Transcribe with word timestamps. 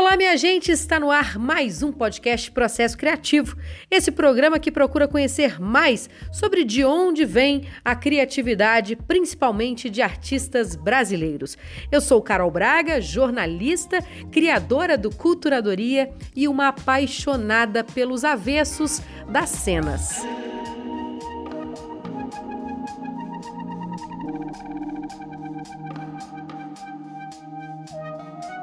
Olá, 0.00 0.16
minha 0.16 0.36
gente! 0.36 0.70
Está 0.70 1.00
no 1.00 1.10
ar 1.10 1.40
mais 1.40 1.82
um 1.82 1.90
podcast 1.90 2.52
Processo 2.52 2.96
Criativo. 2.96 3.56
Esse 3.90 4.12
programa 4.12 4.60
que 4.60 4.70
procura 4.70 5.08
conhecer 5.08 5.60
mais 5.60 6.08
sobre 6.32 6.62
de 6.62 6.84
onde 6.84 7.24
vem 7.24 7.66
a 7.84 7.96
criatividade, 7.96 8.94
principalmente 8.94 9.90
de 9.90 10.00
artistas 10.00 10.76
brasileiros. 10.76 11.58
Eu 11.90 12.00
sou 12.00 12.22
Carol 12.22 12.48
Braga, 12.48 13.00
jornalista, 13.00 13.98
criadora 14.30 14.96
do 14.96 15.10
Culturadoria 15.10 16.12
e 16.34 16.46
uma 16.46 16.68
apaixonada 16.68 17.82
pelos 17.82 18.22
avessos 18.22 19.02
das 19.28 19.50
cenas. 19.50 20.24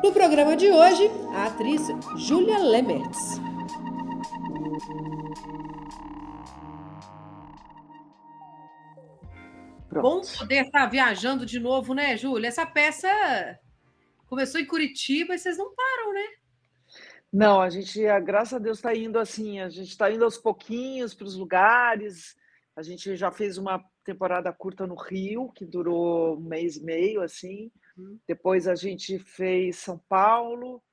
No 0.06 0.14
programa 0.14 0.56
de 0.56 0.70
hoje, 0.70 1.10
a 1.34 1.48
atriz 1.48 1.82
Julia 2.16 2.60
Lemertz. 2.60 3.40
Bom 9.92 10.22
poder 10.38 10.66
estar 10.66 10.86
viajando 10.86 11.44
de 11.44 11.60
novo, 11.60 11.96
né, 11.96 12.16
Júlia? 12.16 12.50
Essa 12.50 12.68
peça 12.68 13.10
começou 14.28 14.62
em 14.62 14.68
Curitiba 14.68 15.34
e 15.34 15.40
vocês 15.40 15.58
não 15.58 15.74
param, 15.74 16.14
né? 16.14 16.28
Não, 17.34 17.60
a 17.60 17.72
gente, 17.72 18.00
graças 18.22 18.54
a 18.54 18.60
Deus, 18.60 18.78
está 18.78 18.94
indo 18.96 19.18
assim, 19.18 19.60
a 19.60 19.70
gente 19.70 19.90
está 19.90 20.12
indo 20.12 20.24
aos 20.24 20.38
pouquinhos 20.38 21.16
para 21.16 21.26
os 21.26 21.36
lugares. 21.36 22.36
A 22.76 22.84
gente 22.84 23.16
já 23.16 23.32
fez 23.32 23.58
uma 23.58 23.84
temporada 24.04 24.54
curta 24.54 24.86
no 24.86 24.94
Rio, 24.94 25.52
que 25.52 25.66
durou 25.66 26.38
um 26.38 26.42
mês 26.42 26.78
e 26.78 26.84
meio, 26.84 27.24
assim. 27.24 27.72
Uhum. 27.98 28.20
Depois 28.28 28.68
a 28.68 28.76
gente 28.76 29.18
fez 29.20 29.78
São 29.78 29.98
Paulo, 29.98 30.84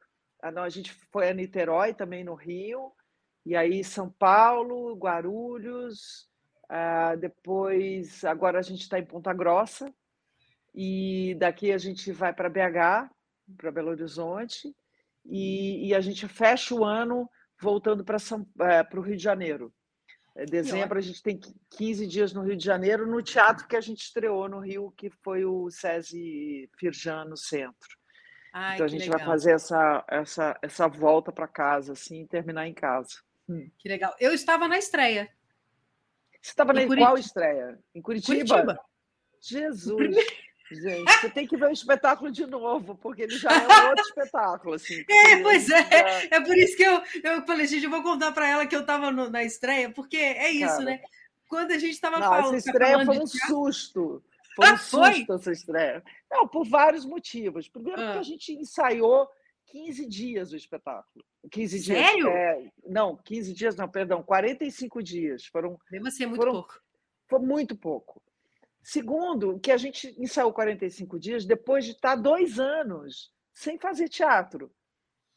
ah, 0.43 0.63
a 0.63 0.69
gente 0.69 0.93
foi 1.13 1.29
a 1.29 1.35
Niterói 1.35 1.95
também 1.95 2.25
no 2.25 2.35
Rio, 2.35 2.93
e 3.45 3.57
aí 3.57 3.83
São 3.83 4.11
Paulo, 4.11 4.95
Guarulhos, 4.97 6.29
uh, 6.65 7.17
depois 7.19 8.25
agora 8.25 8.59
a 8.59 8.63
gente 8.63 8.83
está 8.83 8.99
em 8.99 9.05
Ponta 9.05 9.33
Grossa, 9.33 9.93
e 10.75 11.37
daqui 11.39 11.73
a 11.73 11.79
gente 11.79 12.11
vai 12.13 12.33
para 12.33 12.49
BH, 12.49 13.11
para 13.57 13.73
Belo 13.73 13.91
Horizonte, 13.91 14.75
e, 15.25 15.89
e, 15.89 15.95
a 15.95 16.01
gente 16.01 16.27
fecha 16.27 16.75
o 16.75 16.85
ano 16.85 17.31
voltando 17.61 18.05
para 18.05 18.19
o 18.97 19.01
Rio 19.01 19.17
de 19.17 19.23
Janeiro. 19.23 19.73
É, 20.35 20.47
dezembro 20.47 20.99
a 20.99 21.03
gente 21.03 21.23
tem 21.23 21.39
15 21.71 22.07
dias 22.07 22.33
no 22.33 22.43
Rio 22.43 22.57
de 22.57 22.65
Janeiro, 22.65 23.07
no 23.07 23.23
teatro 23.23 23.67
que 23.67 23.77
a 23.77 23.81
gente 23.81 24.03
estreou 24.03 24.49
no 24.49 24.61
Rio, 24.61 24.93
que 24.97 25.11
foi 25.11 25.45
o 25.45 25.71
SESI 25.71 26.71
Firjan 26.79 27.27
no 27.27 27.37
centro. 27.37 27.99
Ai, 28.53 28.75
então 28.75 28.87
a 28.87 28.89
gente 28.89 29.03
legal. 29.03 29.19
vai 29.19 29.27
fazer 29.27 29.53
essa, 29.53 30.05
essa, 30.09 30.59
essa 30.63 30.89
volta 30.89 31.33
para 31.33 31.49
casa, 31.49 31.93
assim, 31.93 32.23
e 32.23 32.27
terminar 32.27 32.67
em 32.67 32.75
casa. 32.75 33.17
Hum. 33.49 33.71
Que 33.79 33.89
legal. 33.89 34.15
Eu 34.21 34.33
estava 34.33 34.69
na 34.69 34.79
estreia. 34.79 35.29
Você 36.41 36.51
estava 36.51 36.73
em 36.81 36.89
qual 36.89 37.17
estreia? 37.17 37.79
Em 37.95 38.03
Curitiba? 38.03 38.37
Curitiba. 38.37 38.79
Jesus! 39.41 40.17
Gente, 40.75 41.11
você 41.11 41.31
tem 41.31 41.47
que 41.47 41.57
ver 41.57 41.69
o 41.69 41.73
espetáculo 41.73 42.31
de 42.31 42.47
novo, 42.47 42.95
porque 42.97 43.23
ele 43.23 43.37
já 43.37 43.51
é 43.51 43.67
um 43.67 43.89
outro 43.91 44.05
espetáculo. 44.05 44.75
Assim, 44.75 45.05
é, 45.09 45.43
pois 45.43 45.69
é. 45.69 45.83
Já... 45.83 46.37
É 46.37 46.41
por 46.41 46.57
isso 46.57 46.77
que 46.77 46.83
eu, 46.83 47.03
eu 47.23 47.47
falei, 47.47 47.67
gente, 47.67 47.85
eu 47.85 47.91
vou 47.91 48.03
contar 48.03 48.33
para 48.33 48.49
ela 48.49 48.67
que 48.67 48.75
eu 48.75 48.81
estava 48.81 49.11
na 49.11 49.45
estreia, 49.45 49.91
porque 49.91 50.17
é 50.17 50.51
isso, 50.51 50.79
Cara, 50.79 50.85
né? 50.85 51.03
Quando 51.49 51.73
a 51.73 51.79
gente 51.79 51.93
estava 51.93 52.19
falando. 52.19 52.55
Essa 52.55 52.71
estreia 52.71 53.05
foi 53.07 53.19
um 53.19 53.27
susto. 53.27 54.23
Foi 54.55 54.73
um 54.73 54.77
susto 54.77 55.27
foi? 55.27 55.37
essa 55.37 55.53
estreia. 55.53 56.03
Não, 56.31 56.49
por 56.49 56.67
vários 56.67 57.05
motivos. 57.05 57.69
Primeiro, 57.69 58.01
ah. 58.01 58.05
porque 58.05 58.19
a 58.19 58.23
gente 58.23 58.53
ensaiou 58.53 59.29
15 59.67 60.07
dias 60.07 60.53
o 60.53 60.57
espetáculo. 60.57 61.25
15 61.51 61.81
dias. 61.81 61.99
Sério? 61.99 62.29
É, 62.29 62.71
não, 62.87 63.17
15 63.17 63.53
dias, 63.53 63.77
não, 63.77 63.89
perdão, 63.89 64.23
45 64.23 65.03
dias. 65.03 65.47
Foram, 65.47 65.79
Mesmo 65.91 66.09
assim, 66.09 66.25
é 66.25 66.27
muito 66.27 66.41
foram, 66.41 66.53
pouco. 66.53 66.81
Foi 67.29 67.39
muito 67.39 67.77
pouco. 67.77 68.23
Segundo, 68.83 69.61
que 69.61 69.71
a 69.71 69.77
gente 69.77 70.15
ensaiou 70.19 70.53
45 70.53 71.19
dias 71.19 71.45
depois 71.45 71.85
de 71.85 71.93
estar 71.93 72.17
dois 72.17 72.59
anos 72.59 73.33
sem 73.53 73.79
fazer 73.79 74.09
teatro. 74.09 74.73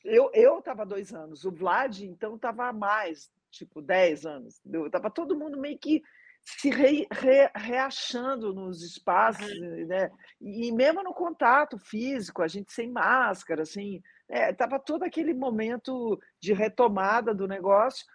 Eu 0.03 0.59
estava 0.59 0.85
dois 0.85 1.13
anos, 1.13 1.45
o 1.45 1.51
Vlad, 1.51 2.01
então, 2.01 2.35
estava 2.35 2.72
mais, 2.72 3.31
tipo, 3.50 3.81
10 3.81 4.25
anos. 4.25 4.61
Estava 4.85 5.09
todo 5.09 5.38
mundo 5.38 5.59
meio 5.59 5.79
que 5.79 6.03
se 6.45 6.69
re, 6.69 7.07
re, 7.11 7.50
reachando 7.56 8.53
nos 8.53 8.83
espaços, 8.83 9.51
uhum. 9.51 9.88
né? 9.88 10.12
E 10.39 10.72
mesmo 10.72 11.01
no 11.01 11.12
contato 11.12 11.79
físico, 11.79 12.44
a 12.44 12.47
gente 12.47 12.72
sem 12.72 12.91
máscara, 12.91 13.63
assim, 13.63 14.01
estava 14.29 14.75
é, 14.75 14.79
todo 14.79 15.03
aquele 15.03 15.33
momento 15.33 16.19
de 16.39 16.53
retomada 16.53 17.33
do 17.33 17.47
negócio. 17.47 18.06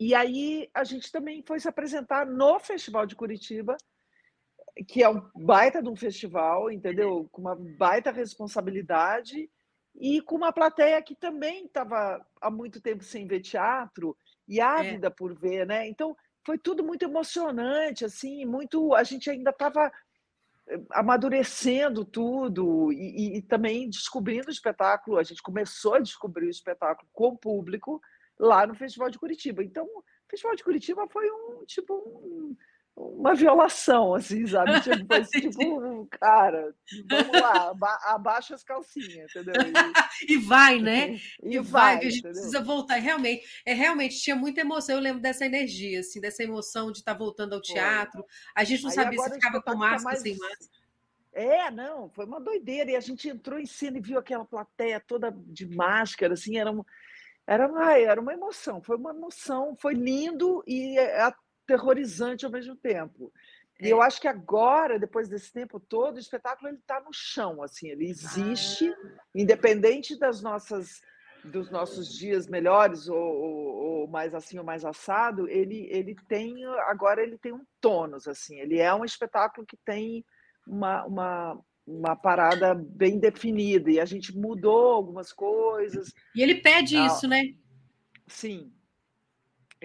E 0.00 0.14
aí 0.14 0.70
a 0.72 0.82
gente 0.82 1.12
também 1.12 1.42
foi 1.46 1.60
se 1.60 1.68
apresentar 1.68 2.26
no 2.26 2.58
Festival 2.58 3.04
de 3.04 3.14
Curitiba, 3.14 3.76
que 4.84 5.02
é 5.02 5.08
um 5.08 5.22
baita 5.34 5.82
de 5.82 5.88
um 5.88 5.96
festival, 5.96 6.70
entendeu? 6.70 7.28
Com 7.32 7.42
uma 7.42 7.56
baita 7.56 8.10
responsabilidade 8.10 9.50
e 9.94 10.20
com 10.20 10.36
uma 10.36 10.52
plateia 10.52 11.00
que 11.02 11.14
também 11.14 11.64
estava 11.64 12.24
há 12.40 12.50
muito 12.50 12.80
tempo 12.80 13.02
sem 13.02 13.26
ver 13.26 13.40
teatro 13.40 14.16
e 14.46 14.60
ávida 14.60 15.06
é. 15.06 15.10
por 15.10 15.34
ver, 15.34 15.66
né? 15.66 15.88
Então 15.88 16.16
foi 16.44 16.58
tudo 16.58 16.84
muito 16.84 17.04
emocionante, 17.04 18.04
assim, 18.04 18.44
muito. 18.44 18.94
A 18.94 19.02
gente 19.02 19.28
ainda 19.30 19.50
estava 19.50 19.90
eh, 20.68 20.80
amadurecendo 20.90 22.04
tudo 22.04 22.92
e, 22.92 22.96
e, 22.96 23.36
e, 23.38 23.42
também 23.42 23.88
descobrindo 23.88 24.48
o 24.48 24.52
espetáculo. 24.52 25.18
A 25.18 25.22
gente 25.22 25.42
começou 25.42 25.94
a 25.94 26.00
descobrir 26.00 26.46
o 26.46 26.50
espetáculo 26.50 27.08
com 27.12 27.28
o 27.28 27.38
público 27.38 28.00
lá 28.38 28.66
no 28.66 28.74
Festival 28.74 29.10
de 29.10 29.18
Curitiba. 29.18 29.64
Então, 29.64 29.86
o 29.86 30.04
Festival 30.30 30.54
de 30.54 30.62
Curitiba 30.62 31.08
foi 31.08 31.28
um 31.30 31.64
tipo 31.64 31.94
um, 31.94 32.56
uma 32.96 33.34
violação, 33.34 34.14
assim, 34.14 34.46
sabe? 34.46 34.70
Tipo, 34.80 35.06
foi 35.06 35.24
tipo, 35.24 36.06
cara, 36.06 36.74
vamos 37.08 37.40
lá, 37.40 37.74
abaixa 38.04 38.54
as 38.54 38.64
calcinhas, 38.64 39.30
entendeu? 39.30 39.54
E, 40.26 40.32
e 40.32 40.38
vai, 40.38 40.80
né? 40.80 41.16
E, 41.42 41.56
e 41.56 41.58
vai, 41.58 41.96
vai 41.96 41.96
a 41.96 42.00
gente 42.00 42.18
entendeu? 42.20 42.32
precisa 42.32 42.62
voltar. 42.62 42.96
Realmente, 42.96 43.44
é, 43.66 43.74
realmente 43.74 44.18
tinha 44.18 44.34
muita 44.34 44.62
emoção. 44.62 44.96
Eu 44.96 45.02
lembro 45.02 45.20
dessa 45.20 45.44
energia, 45.44 46.00
assim, 46.00 46.20
dessa 46.20 46.42
emoção 46.42 46.90
de 46.90 46.98
estar 46.98 47.12
tá 47.12 47.18
voltando 47.18 47.54
ao 47.54 47.60
teatro. 47.60 48.24
A 48.54 48.64
gente 48.64 48.82
não 48.82 48.90
Aí 48.90 48.96
sabia 48.96 49.18
se 49.20 49.30
ficava 49.34 49.60
com 49.60 49.76
máscara, 49.76 50.02
mais... 50.02 50.20
sem 50.20 50.36
máscara. 50.36 50.70
É, 51.32 51.70
não, 51.70 52.08
foi 52.08 52.24
uma 52.24 52.40
doideira. 52.40 52.90
E 52.90 52.96
a 52.96 53.00
gente 53.00 53.28
entrou 53.28 53.58
em 53.58 53.66
cena 53.66 53.98
e 53.98 54.00
viu 54.00 54.18
aquela 54.18 54.44
plateia 54.44 54.98
toda 54.98 55.30
de 55.30 55.66
máscara, 55.66 56.32
assim, 56.32 56.56
era 56.56 56.70
uma, 56.70 56.86
era 57.46 57.68
uma, 57.68 57.92
era 57.92 58.20
uma 58.20 58.32
emoção, 58.32 58.82
foi 58.82 58.96
uma 58.96 59.10
emoção, 59.10 59.76
foi 59.76 59.94
lindo 59.94 60.64
e 60.66 60.98
terrorizante 61.66 62.44
ao 62.44 62.50
mesmo 62.50 62.76
tempo. 62.76 63.32
E 63.80 63.88
eu 63.88 64.02
é. 64.02 64.06
acho 64.06 64.20
que 64.20 64.28
agora, 64.28 64.98
depois 64.98 65.28
desse 65.28 65.52
tempo 65.52 65.78
todo, 65.78 66.16
o 66.16 66.20
espetáculo 66.20 66.68
ele 66.68 66.78
está 66.78 67.00
no 67.00 67.12
chão, 67.12 67.62
assim, 67.62 67.88
ele 67.88 68.08
existe, 68.08 68.88
ah. 68.88 69.20
independente 69.34 70.18
das 70.18 70.42
nossas 70.42 71.02
dos 71.44 71.70
nossos 71.70 72.12
dias 72.12 72.48
melhores 72.48 73.08
ou, 73.08 73.16
ou, 73.16 73.74
ou, 74.00 74.08
mais 74.08 74.34
assim 74.34 74.58
ou 74.58 74.64
mais 74.64 74.84
assado, 74.84 75.48
ele 75.48 75.86
ele 75.92 76.16
tem 76.28 76.64
agora 76.88 77.22
ele 77.22 77.38
tem 77.38 77.52
um 77.52 77.64
tônus 77.80 78.26
assim, 78.26 78.58
ele 78.58 78.80
é 78.80 78.92
um 78.92 79.04
espetáculo 79.04 79.64
que 79.64 79.76
tem 79.84 80.24
uma, 80.66 81.04
uma, 81.04 81.60
uma 81.86 82.16
parada 82.16 82.74
bem 82.74 83.18
definida 83.18 83.90
e 83.90 84.00
a 84.00 84.04
gente 84.04 84.36
mudou 84.36 84.92
algumas 84.92 85.32
coisas. 85.32 86.12
E 86.34 86.42
ele 86.42 86.56
pede 86.56 86.96
ah, 86.96 87.06
isso, 87.06 87.28
né? 87.28 87.42
Sim, 88.26 88.72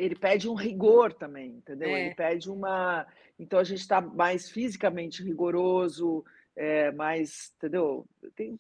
ele 0.02 0.16
pede 0.16 0.50
um 0.50 0.56
rigor 0.56 1.14
também, 1.14 1.52
entendeu? 1.52 1.90
É. 1.90 2.06
Ele 2.06 2.16
pede 2.16 2.50
uma. 2.50 3.06
Então 3.38 3.60
a 3.60 3.64
gente 3.64 3.80
está 3.80 4.02
mais 4.02 4.50
fisicamente 4.50 5.24
rigoroso, 5.24 6.26
é, 6.56 6.92
mais, 6.92 7.54
entendeu? 7.58 8.08
Tem, 8.36 8.60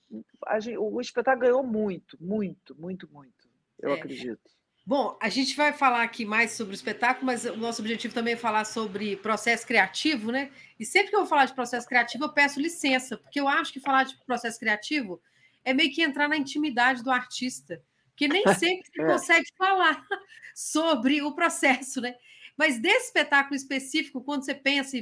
gente, 0.59 0.77
o 0.77 1.01
espetáculo 1.01 1.47
ganhou 1.47 1.63
muito, 1.63 2.15
muito, 2.21 2.79
muito, 2.79 3.09
muito, 3.11 3.49
eu 3.79 3.89
é. 3.89 3.93
acredito. 3.93 4.51
Bom, 4.85 5.17
a 5.21 5.29
gente 5.29 5.55
vai 5.55 5.73
falar 5.73 6.03
aqui 6.03 6.25
mais 6.25 6.51
sobre 6.51 6.73
o 6.73 6.75
espetáculo, 6.75 7.25
mas 7.25 7.45
o 7.45 7.57
nosso 7.57 7.81
objetivo 7.81 8.13
também 8.13 8.33
é 8.33 8.37
falar 8.37 8.65
sobre 8.65 9.15
processo 9.15 9.65
criativo, 9.65 10.31
né? 10.31 10.51
E 10.79 10.85
sempre 10.85 11.09
que 11.09 11.15
eu 11.15 11.21
vou 11.21 11.29
falar 11.29 11.45
de 11.45 11.53
processo 11.53 11.87
criativo, 11.87 12.25
eu 12.25 12.33
peço 12.33 12.59
licença, 12.59 13.17
porque 13.17 13.39
eu 13.39 13.47
acho 13.47 13.71
que 13.71 13.79
falar 13.79 14.03
de 14.03 14.17
processo 14.25 14.59
criativo 14.59 15.21
é 15.63 15.73
meio 15.73 15.93
que 15.93 16.01
entrar 16.01 16.27
na 16.27 16.37
intimidade 16.37 17.03
do 17.03 17.11
artista 17.11 17.81
que 18.21 18.27
nem 18.27 18.43
sempre 18.53 18.87
você 18.91 19.01
é. 19.01 19.05
consegue 19.07 19.47
falar 19.57 20.05
sobre 20.53 21.23
o 21.23 21.33
processo, 21.33 21.99
né? 21.99 22.15
Mas 22.55 22.79
desse 22.79 23.07
espetáculo 23.07 23.55
específico, 23.55 24.21
quando 24.21 24.45
você 24.45 24.53
pensa 24.53 24.95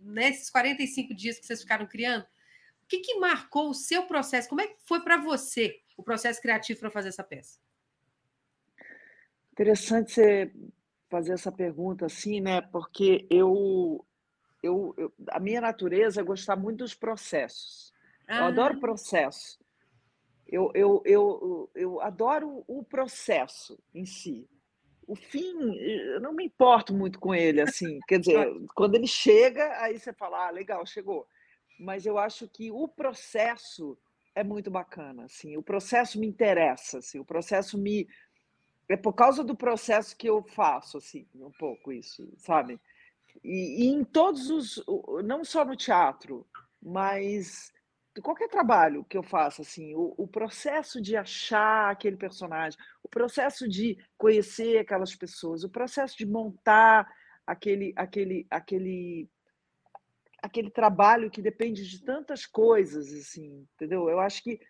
nesses 0.00 0.50
45 0.50 1.14
dias 1.14 1.38
que 1.38 1.46
vocês 1.46 1.60
ficaram 1.60 1.86
criando, 1.86 2.24
o 2.24 2.88
que, 2.88 2.98
que 2.98 3.20
marcou 3.20 3.70
o 3.70 3.74
seu 3.74 4.02
processo? 4.04 4.48
Como 4.48 4.60
é 4.60 4.66
que 4.66 4.76
foi 4.84 5.00
para 5.00 5.16
você 5.16 5.80
o 5.96 6.02
processo 6.02 6.42
criativo 6.42 6.80
para 6.80 6.90
fazer 6.90 7.10
essa 7.10 7.22
peça? 7.22 7.60
Interessante 9.52 10.12
você 10.12 10.52
fazer 11.08 11.34
essa 11.34 11.52
pergunta 11.52 12.06
assim, 12.06 12.40
né? 12.40 12.62
Porque 12.62 13.28
eu, 13.30 14.04
eu, 14.60 14.92
eu 14.98 15.14
a 15.28 15.38
minha 15.38 15.60
natureza 15.60 16.20
é 16.20 16.24
gostar 16.24 16.56
muito 16.56 16.78
dos 16.78 16.94
processos. 16.94 17.94
Ah. 18.26 18.38
Eu 18.38 18.44
adoro 18.46 18.80
processo. 18.80 19.56
Eu, 20.48 20.70
eu, 20.74 21.02
eu, 21.04 21.70
eu 21.74 22.00
adoro 22.00 22.64
o 22.66 22.82
processo 22.84 23.78
em 23.94 24.04
si. 24.04 24.48
O 25.06 25.14
fim, 25.14 25.74
eu 25.76 26.20
não 26.20 26.32
me 26.32 26.44
importo 26.44 26.94
muito 26.94 27.18
com 27.18 27.34
ele, 27.34 27.60
assim. 27.60 27.98
Quer 28.08 28.20
dizer, 28.20 28.46
quando 28.74 28.94
ele 28.94 29.06
chega, 29.06 29.80
aí 29.80 29.98
você 29.98 30.12
fala, 30.12 30.46
ah, 30.46 30.50
legal, 30.50 30.84
chegou. 30.86 31.26
Mas 31.78 32.06
eu 32.06 32.18
acho 32.18 32.48
que 32.48 32.70
o 32.70 32.88
processo 32.88 33.98
é 34.34 34.42
muito 34.42 34.70
bacana, 34.70 35.24
assim. 35.24 35.56
O 35.56 35.62
processo 35.62 36.18
me 36.18 36.26
interessa, 36.26 36.98
assim. 36.98 37.18
O 37.18 37.24
processo 37.24 37.76
me 37.78 38.08
é 38.88 38.96
por 38.96 39.12
causa 39.12 39.42
do 39.42 39.56
processo 39.56 40.16
que 40.16 40.28
eu 40.28 40.42
faço, 40.42 40.98
assim, 40.98 41.26
um 41.34 41.50
pouco 41.50 41.92
isso, 41.92 42.32
sabe? 42.36 42.80
E, 43.42 43.84
e 43.84 43.86
em 43.88 44.04
todos 44.04 44.48
os, 44.50 44.84
não 45.24 45.44
só 45.44 45.64
no 45.64 45.76
teatro, 45.76 46.46
mas 46.80 47.72
qualquer 48.22 48.48
trabalho 48.48 49.04
que 49.04 49.16
eu 49.16 49.22
faça, 49.22 49.62
assim, 49.62 49.94
o, 49.94 50.14
o, 50.16 50.26
processo 50.26 51.00
de 51.00 51.16
achar 51.16 51.90
aquele 51.90 52.16
personagem, 52.16 52.78
o 53.02 53.08
processo 53.08 53.68
de 53.68 53.98
conhecer 54.16 54.78
aquelas 54.78 55.14
pessoas, 55.14 55.64
o 55.64 55.68
processo 55.68 56.16
de 56.16 56.26
montar 56.26 57.06
aquele, 57.46 57.92
aquele, 57.96 58.46
aquele, 58.50 59.28
aquele 60.42 60.70
trabalho 60.70 61.30
que 61.30 61.42
depende 61.42 61.88
de 61.88 62.02
tantas 62.02 62.46
coisas, 62.46 63.12
assim, 63.12 63.66
entendeu? 63.74 64.08
Eu 64.08 64.20
acho 64.20 64.42
que 64.42 64.60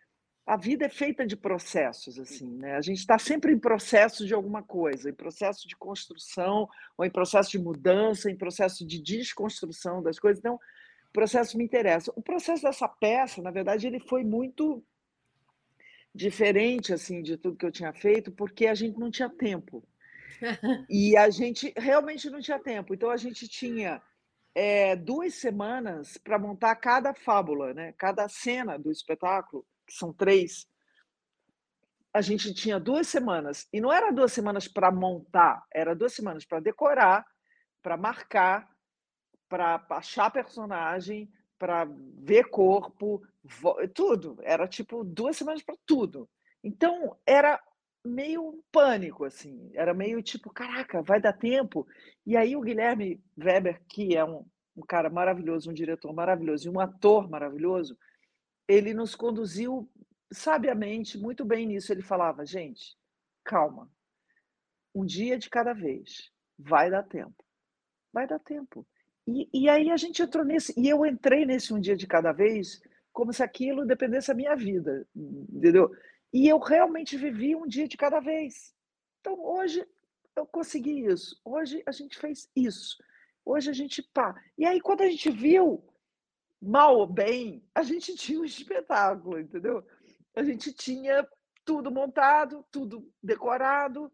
a 0.46 0.56
vida 0.56 0.86
é 0.86 0.88
feita 0.88 1.26
de 1.26 1.36
processos, 1.36 2.20
assim, 2.20 2.48
né? 2.56 2.76
A 2.76 2.80
gente 2.80 2.98
está 2.98 3.18
sempre 3.18 3.52
em 3.52 3.58
processo 3.58 4.24
de 4.24 4.32
alguma 4.32 4.62
coisa, 4.62 5.10
em 5.10 5.14
processo 5.14 5.66
de 5.66 5.76
construção, 5.76 6.68
ou 6.96 7.04
em 7.04 7.10
processo 7.10 7.50
de 7.50 7.58
mudança, 7.58 8.30
em 8.30 8.36
processo 8.36 8.86
de 8.86 9.02
desconstrução 9.02 10.00
das 10.00 10.20
coisas. 10.20 10.38
Então, 10.38 10.60
processo 11.16 11.56
me 11.56 11.64
interessa. 11.64 12.12
O 12.14 12.20
processo 12.20 12.62
dessa 12.62 12.86
peça, 12.86 13.40
na 13.40 13.50
verdade, 13.50 13.86
ele 13.86 13.98
foi 13.98 14.22
muito 14.22 14.84
diferente, 16.14 16.92
assim, 16.92 17.22
de 17.22 17.38
tudo 17.38 17.56
que 17.56 17.64
eu 17.64 17.72
tinha 17.72 17.92
feito, 17.94 18.30
porque 18.30 18.66
a 18.66 18.74
gente 18.74 18.98
não 18.98 19.10
tinha 19.10 19.30
tempo. 19.30 19.82
E 20.90 21.16
a 21.16 21.30
gente 21.30 21.72
realmente 21.74 22.28
não 22.28 22.40
tinha 22.40 22.58
tempo. 22.58 22.92
Então, 22.92 23.10
a 23.10 23.16
gente 23.16 23.48
tinha 23.48 24.02
é, 24.54 24.94
duas 24.94 25.34
semanas 25.34 26.18
para 26.18 26.38
montar 26.38 26.76
cada 26.76 27.14
fábula, 27.14 27.72
né? 27.72 27.94
Cada 27.96 28.28
cena 28.28 28.78
do 28.78 28.92
espetáculo 28.92 29.66
que 29.86 29.94
são 29.94 30.12
três, 30.12 30.68
a 32.12 32.20
gente 32.20 32.52
tinha 32.52 32.78
duas 32.78 33.08
semanas. 33.08 33.66
E 33.72 33.80
não 33.80 33.90
era 33.90 34.12
duas 34.12 34.32
semanas 34.34 34.68
para 34.68 34.90
montar, 34.90 35.64
era 35.72 35.94
duas 35.94 36.12
semanas 36.12 36.44
para 36.44 36.60
decorar, 36.60 37.24
para 37.82 37.96
marcar, 37.96 38.68
para 39.48 39.84
achar 39.90 40.30
personagem, 40.30 41.30
para 41.58 41.84
ver 42.18 42.44
corpo, 42.50 43.22
tudo. 43.94 44.38
Era 44.42 44.66
tipo 44.66 45.04
duas 45.04 45.36
semanas 45.36 45.62
para 45.62 45.76
tudo. 45.86 46.28
Então, 46.62 47.16
era 47.26 47.60
meio 48.04 48.42
um 48.42 48.62
pânico, 48.70 49.24
assim. 49.24 49.70
Era 49.74 49.92
meio 49.94 50.22
tipo, 50.22 50.50
caraca, 50.50 51.02
vai 51.02 51.20
dar 51.20 51.32
tempo. 51.32 51.86
E 52.24 52.36
aí 52.36 52.56
o 52.56 52.60
Guilherme 52.60 53.22
Weber, 53.36 53.82
que 53.88 54.16
é 54.16 54.24
um, 54.24 54.44
um 54.76 54.82
cara 54.82 55.10
maravilhoso, 55.10 55.70
um 55.70 55.74
diretor 55.74 56.12
maravilhoso 56.12 56.66
e 56.66 56.70
um 56.70 56.80
ator 56.80 57.28
maravilhoso, 57.28 57.98
ele 58.68 58.92
nos 58.92 59.14
conduziu 59.14 59.88
sabiamente 60.32 61.18
muito 61.18 61.44
bem 61.44 61.66
nisso. 61.66 61.92
Ele 61.92 62.02
falava, 62.02 62.44
gente, 62.44 62.96
calma, 63.44 63.90
um 64.94 65.04
dia 65.04 65.38
de 65.38 65.50
cada 65.50 65.72
vez, 65.72 66.30
vai 66.58 66.90
dar 66.90 67.02
tempo, 67.02 67.44
vai 68.12 68.26
dar 68.26 68.38
tempo. 68.38 68.86
E, 69.26 69.48
e 69.52 69.68
aí 69.68 69.90
a 69.90 69.96
gente 69.96 70.22
entrou 70.22 70.44
nesse, 70.44 70.72
e 70.78 70.88
eu 70.88 71.04
entrei 71.04 71.44
nesse 71.44 71.74
um 71.74 71.80
dia 71.80 71.96
de 71.96 72.06
cada 72.06 72.32
vez 72.32 72.80
como 73.12 73.32
se 73.32 73.42
aquilo 73.42 73.86
dependesse 73.86 74.28
da 74.28 74.34
minha 74.34 74.54
vida, 74.54 75.06
entendeu? 75.14 75.90
E 76.32 76.46
eu 76.46 76.58
realmente 76.58 77.16
vivi 77.16 77.56
um 77.56 77.66
dia 77.66 77.88
de 77.88 77.96
cada 77.96 78.20
vez. 78.20 78.74
Então 79.20 79.42
hoje 79.42 79.86
eu 80.36 80.46
consegui 80.46 81.06
isso, 81.06 81.40
hoje 81.44 81.82
a 81.86 81.92
gente 81.92 82.16
fez 82.18 82.48
isso, 82.54 82.96
hoje 83.44 83.70
a 83.70 83.72
gente 83.72 84.02
pá. 84.02 84.34
E 84.56 84.66
aí 84.66 84.80
quando 84.80 85.00
a 85.00 85.08
gente 85.08 85.30
viu 85.30 85.82
mal 86.60 86.98
ou 86.98 87.06
bem, 87.06 87.64
a 87.74 87.82
gente 87.82 88.14
tinha 88.16 88.40
um 88.40 88.44
espetáculo, 88.44 89.40
entendeu? 89.40 89.84
A 90.34 90.42
gente 90.42 90.72
tinha 90.72 91.26
tudo 91.64 91.90
montado, 91.90 92.64
tudo 92.70 93.10
decorado. 93.22 94.12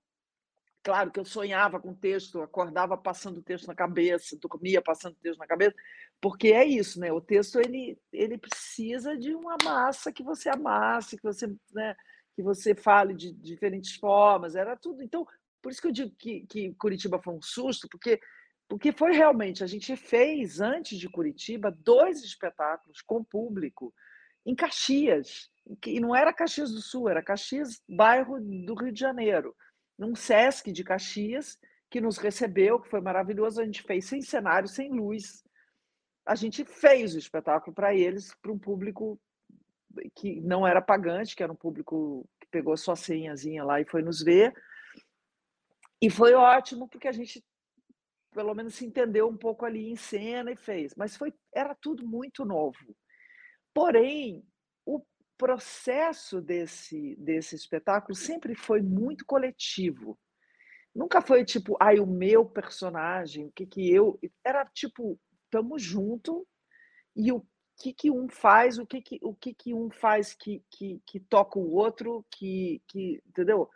Claro 0.83 1.13
que 1.13 1.21
eu 1.21 1.25
sonhava 1.25 1.79
com 1.79 1.95
texto, 1.95 2.43
acordava 2.43 2.97
passando 2.97 3.39
o 3.39 3.43
texto 3.43 3.69
na 3.69 3.75
cabeça, 3.75 4.37
dormia 4.37 4.83
passando 4.83 5.13
o 5.13 5.21
texto 5.23 5.39
na 5.39 5.47
cabeça, 5.47 5.77
porque 6.21 6.49
é 6.49 6.65
isso, 6.65 6.99
né? 6.99 7.13
O 7.13 7.21
texto 7.21 7.61
ele, 7.61 7.97
ele 8.13 8.37
precisa 8.37 9.17
de 9.17 9.33
uma 9.33 9.57
massa 9.63 10.13
que 10.13 10.25
você 10.25 10.49
amasse, 10.49 11.17
que 11.17 11.23
você, 11.23 11.47
né, 11.73 11.95
que 12.35 12.43
você 12.43 12.75
fale 12.75 13.15
de 13.15 13.33
diferentes 13.33 13.95
formas, 13.95 14.57
era 14.57 14.77
tudo. 14.77 15.03
Então, 15.03 15.25
por 15.63 15.71
isso 15.71 15.81
que 15.81 15.87
eu 15.87 15.93
digo 15.93 16.13
que, 16.19 16.47
que 16.47 16.75
Curitiba 16.75 17.21
foi 17.23 17.35
um 17.35 17.43
susto, 17.43 17.89
porque 17.89 18.19
porque 18.69 18.91
foi 18.91 19.13
realmente, 19.13 19.63
a 19.63 19.67
gente 19.67 19.95
fez, 19.97 20.59
antes 20.59 20.99
de 20.99 21.07
Curitiba, 21.07 21.71
dois 21.71 22.25
espetáculos 22.25 23.03
com 23.03 23.23
público 23.23 23.93
em 24.47 24.55
Caxias, 24.55 25.51
e 25.87 26.01
não 26.01 26.17
era 26.17 26.33
Caxias 26.33 26.73
do 26.73 26.81
Sul, 26.81 27.07
era 27.07 27.23
Caxias, 27.23 27.83
bairro 27.87 28.41
do 28.41 28.75
Rio 28.75 28.91
de 28.91 28.99
Janeiro, 28.99 29.55
num 30.03 30.17
Sesc 30.17 30.73
de 30.73 30.83
Caxias, 30.83 31.59
que 31.89 32.01
nos 32.01 32.19
recebeu, 32.19 32.81
que 32.81 32.89
foi 32.89 33.01
maravilhoso, 33.01 33.61
a 33.61 33.65
gente 33.65 33.83
fez 33.83 34.07
sem 34.07 34.21
cenário, 34.21 34.69
sem 34.69 34.91
luz. 34.91 35.45
A 36.27 36.35
gente 36.35 36.65
fez 36.65 37.15
o 37.15 37.19
espetáculo 37.19 37.73
para 37.73 37.95
eles, 37.95 38.35
para 38.43 38.53
um 38.53 38.59
público 38.59 39.21
que 40.17 40.41
não 40.41 40.67
era 40.67 40.83
pagante, 40.83 41.37
que 41.37 41.43
era 41.43 41.53
um 41.53 41.57
público 41.57 42.29
que 42.41 42.49
pegou 42.51 42.77
sua 42.77 42.97
senhazinha 42.97 43.63
lá 43.63 43.81
e 43.81 43.85
foi 43.85 44.03
nos 44.03 44.23
ver. 44.23 44.53
E 46.01 46.11
foi 46.11 46.35
ótimo, 46.35 46.89
porque 46.89 47.07
a 47.07 47.13
gente 47.13 47.45
pelo 48.33 48.55
menos 48.55 48.75
se 48.75 48.87
entendeu 48.87 49.29
um 49.29 49.37
pouco 49.37 49.65
ali 49.65 49.91
em 49.91 49.97
cena 49.97 50.51
e 50.51 50.57
fez, 50.57 50.95
mas 50.97 51.17
foi 51.17 51.35
era 51.55 51.75
tudo 51.75 52.07
muito 52.07 52.45
novo. 52.45 52.97
Porém, 53.75 54.43
o 54.87 55.05
processo 55.43 56.41
desse 56.41 57.17
desse 57.17 57.57
espetáculo 57.57 58.15
sempre 58.15 58.55
foi 58.55 58.81
muito 58.81 59.27
coletivo. 59.27 60.17
Nunca 60.95 61.21
foi 61.21 61.45
tipo, 61.45 61.77
ai, 61.81 61.99
o 61.99 62.07
meu 62.07 62.47
personagem, 62.47 63.47
o 63.47 63.51
que 63.51 63.67
que 63.67 63.93
eu 63.93 64.21
era 64.45 64.65
tipo, 64.67 65.19
estamos 65.45 65.83
junto 65.83 66.47
e 67.17 67.33
o 67.33 67.45
que 67.77 67.93
que 67.93 68.09
um 68.09 68.29
faz, 68.29 68.79
o 68.79 68.87
que 68.87 69.03
que 69.03 69.19
o 69.21 69.35
que 69.35 69.53
que 69.53 69.75
um 69.75 69.91
faz 69.91 70.33
que 70.33 70.63
que, 70.71 71.03
que 71.05 71.19
toca 71.19 71.59
o 71.59 71.73
outro, 71.73 72.25
que 72.31 72.81
que, 72.87 73.21
entendeu? 73.27 73.69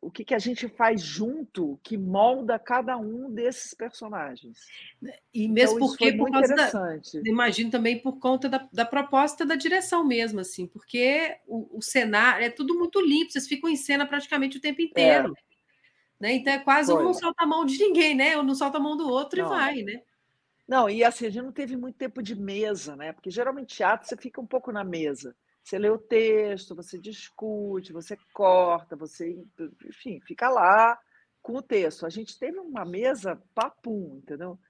O 0.00 0.10
que, 0.10 0.24
que 0.24 0.34
a 0.34 0.38
gente 0.38 0.68
faz 0.68 1.00
junto 1.00 1.80
que 1.82 1.96
molda 1.96 2.58
cada 2.58 2.96
um 2.96 3.30
desses 3.30 3.74
personagens. 3.74 4.58
E 5.32 5.48
mesmo 5.48 5.76
então, 5.76 5.88
porque 5.88 6.12
por 6.12 6.30
causa 6.30 6.54
da, 6.54 6.70
imagino 7.24 7.70
também 7.70 7.98
por 7.98 8.18
conta 8.18 8.48
da, 8.48 8.68
da, 8.72 8.84
proposta 8.84 9.44
da 9.44 9.56
direção 9.56 10.06
mesmo, 10.06 10.40
assim, 10.40 10.66
porque 10.66 11.36
o, 11.46 11.78
o, 11.78 11.82
cenário 11.82 12.44
é 12.44 12.50
tudo 12.50 12.78
muito 12.78 13.00
limpo, 13.00 13.32
vocês 13.32 13.48
ficam 13.48 13.68
em 13.68 13.76
cena 13.76 14.06
praticamente 14.06 14.58
o 14.58 14.60
tempo 14.60 14.80
inteiro. 14.82 15.34
É. 15.36 15.46
Né? 16.20 16.34
Então 16.34 16.52
é 16.52 16.58
quase 16.58 16.92
Foi. 16.92 17.00
um 17.00 17.04
não 17.04 17.14
solta 17.14 17.44
a 17.44 17.46
mão 17.46 17.64
de 17.64 17.78
ninguém, 17.78 18.14
né? 18.14 18.38
Um 18.38 18.42
não 18.42 18.54
solta 18.54 18.78
a 18.78 18.80
mão 18.80 18.96
do 18.96 19.08
outro 19.08 19.42
não. 19.42 19.46
e 19.46 19.48
vai, 19.48 19.82
né? 19.82 20.02
Não, 20.66 20.90
e 20.90 21.04
assim, 21.04 21.26
a 21.26 21.30
gente 21.30 21.44
não 21.44 21.52
teve 21.52 21.76
muito 21.76 21.96
tempo 21.96 22.22
de 22.22 22.34
mesa, 22.34 22.96
né? 22.96 23.12
Porque 23.12 23.30
geralmente 23.30 23.76
teatro 23.76 24.08
você 24.08 24.16
fica 24.16 24.40
um 24.40 24.46
pouco 24.46 24.72
na 24.72 24.82
mesa. 24.82 25.36
Você 25.66 25.80
lê 25.80 25.90
o 25.90 25.98
texto, 25.98 26.76
você 26.76 26.96
discute, 26.96 27.92
você 27.92 28.16
corta, 28.32 28.94
você, 28.94 29.36
enfim, 29.84 30.20
fica 30.20 30.48
lá 30.48 30.96
com 31.42 31.56
o 31.56 31.62
texto. 31.62 32.06
A 32.06 32.08
gente 32.08 32.38
teve 32.38 32.60
uma 32.60 32.84
mesa 32.84 33.42
papum, 33.52 34.20
entendeu? 34.22 34.60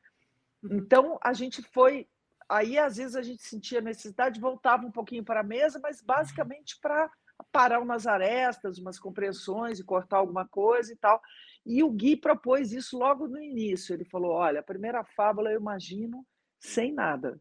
Uhum. 0.63 0.79
Então 0.79 1.19
a 1.23 1.35
gente 1.35 1.61
foi. 1.61 2.09
Aí 2.49 2.79
às 2.79 2.97
vezes 2.97 3.15
a 3.15 3.21
gente 3.21 3.43
sentia 3.43 3.83
necessidade, 3.83 4.41
voltava 4.41 4.87
um 4.87 4.91
pouquinho 4.91 5.23
para 5.23 5.41
a 5.41 5.45
mesa, 5.45 5.79
mas 5.83 6.01
basicamente 6.01 6.79
para 6.81 7.11
parar 7.53 7.81
umas 7.81 8.07
arestas, 8.07 8.79
umas 8.79 8.99
compreensões 8.99 9.79
e 9.79 9.85
cortar 9.85 10.17
alguma 10.17 10.49
coisa 10.49 10.95
e 10.95 10.97
tal. 10.97 11.21
E 11.67 11.83
o 11.83 11.91
Gui 11.91 12.17
propôs 12.17 12.73
isso 12.73 12.97
logo 12.97 13.29
no 13.29 13.39
início. 13.39 13.93
Ele 13.93 14.07
falou: 14.07 14.31
olha, 14.31 14.61
a 14.61 14.63
primeira 14.63 15.05
fábula 15.05 15.53
eu 15.53 15.61
imagino 15.61 16.27
sem 16.59 16.91
nada. 16.91 17.39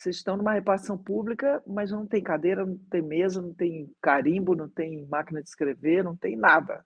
Vocês 0.00 0.16
estão 0.16 0.34
numa 0.34 0.54
repartição 0.54 0.96
pública, 0.96 1.62
mas 1.66 1.90
não 1.90 2.06
tem 2.06 2.22
cadeira, 2.22 2.64
não 2.64 2.78
tem 2.90 3.02
mesa, 3.02 3.42
não 3.42 3.52
tem 3.52 3.94
carimbo, 4.00 4.56
não 4.56 4.66
tem 4.66 5.06
máquina 5.06 5.42
de 5.42 5.48
escrever, 5.50 6.02
não 6.02 6.16
tem 6.16 6.34
nada. 6.36 6.82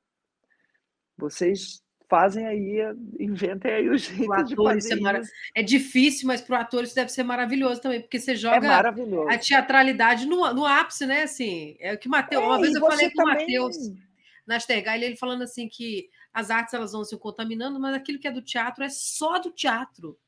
Vocês 1.16 1.80
fazem 2.10 2.44
aí, 2.44 2.80
inventem 3.20 3.72
aí 3.72 3.88
o 3.88 3.96
jeito 3.96 4.28
o 4.28 4.42
de 4.42 4.56
fazer 4.56 5.00
é, 5.54 5.60
é 5.60 5.62
difícil, 5.62 6.26
mas 6.26 6.40
para 6.40 6.58
o 6.58 6.60
ator 6.60 6.82
isso 6.82 6.96
deve 6.96 7.12
ser 7.12 7.22
maravilhoso 7.22 7.80
também, 7.80 8.00
porque 8.00 8.18
você 8.18 8.32
é 8.32 8.36
joga 8.36 8.66
é 8.66 9.34
a 9.34 9.38
teatralidade 9.38 10.26
no, 10.26 10.52
no 10.52 10.66
ápice, 10.66 11.06
né? 11.06 11.22
Assim, 11.22 11.76
é 11.78 11.94
o 11.94 11.98
que 11.98 12.08
Mateus. 12.08 12.42
É, 12.42 12.46
uma 12.46 12.60
vez 12.60 12.74
eu 12.74 12.80
falei 12.80 13.12
com 13.12 13.22
o 13.22 13.24
também... 13.26 13.42
Matheus 13.42 13.76
na 14.44 14.58
Stergai, 14.58 15.04
ele 15.04 15.16
falando 15.16 15.42
assim 15.42 15.68
que 15.68 16.10
as 16.32 16.50
artes 16.50 16.74
elas 16.74 16.90
vão 16.90 17.04
se 17.04 17.16
contaminando, 17.16 17.78
mas 17.78 17.94
aquilo 17.94 18.18
que 18.18 18.26
é 18.26 18.32
do 18.32 18.42
teatro 18.42 18.82
é 18.82 18.88
só 18.88 19.38
do 19.38 19.52
teatro. 19.52 20.18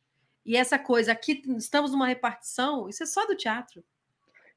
E 0.47 0.57
essa 0.57 0.79
coisa, 0.79 1.11
aqui 1.11 1.43
estamos 1.59 1.91
numa 1.91 2.07
repartição, 2.07 2.89
isso 2.89 3.03
é 3.03 3.07
só 3.07 3.27
do 3.27 3.37
teatro. 3.37 3.85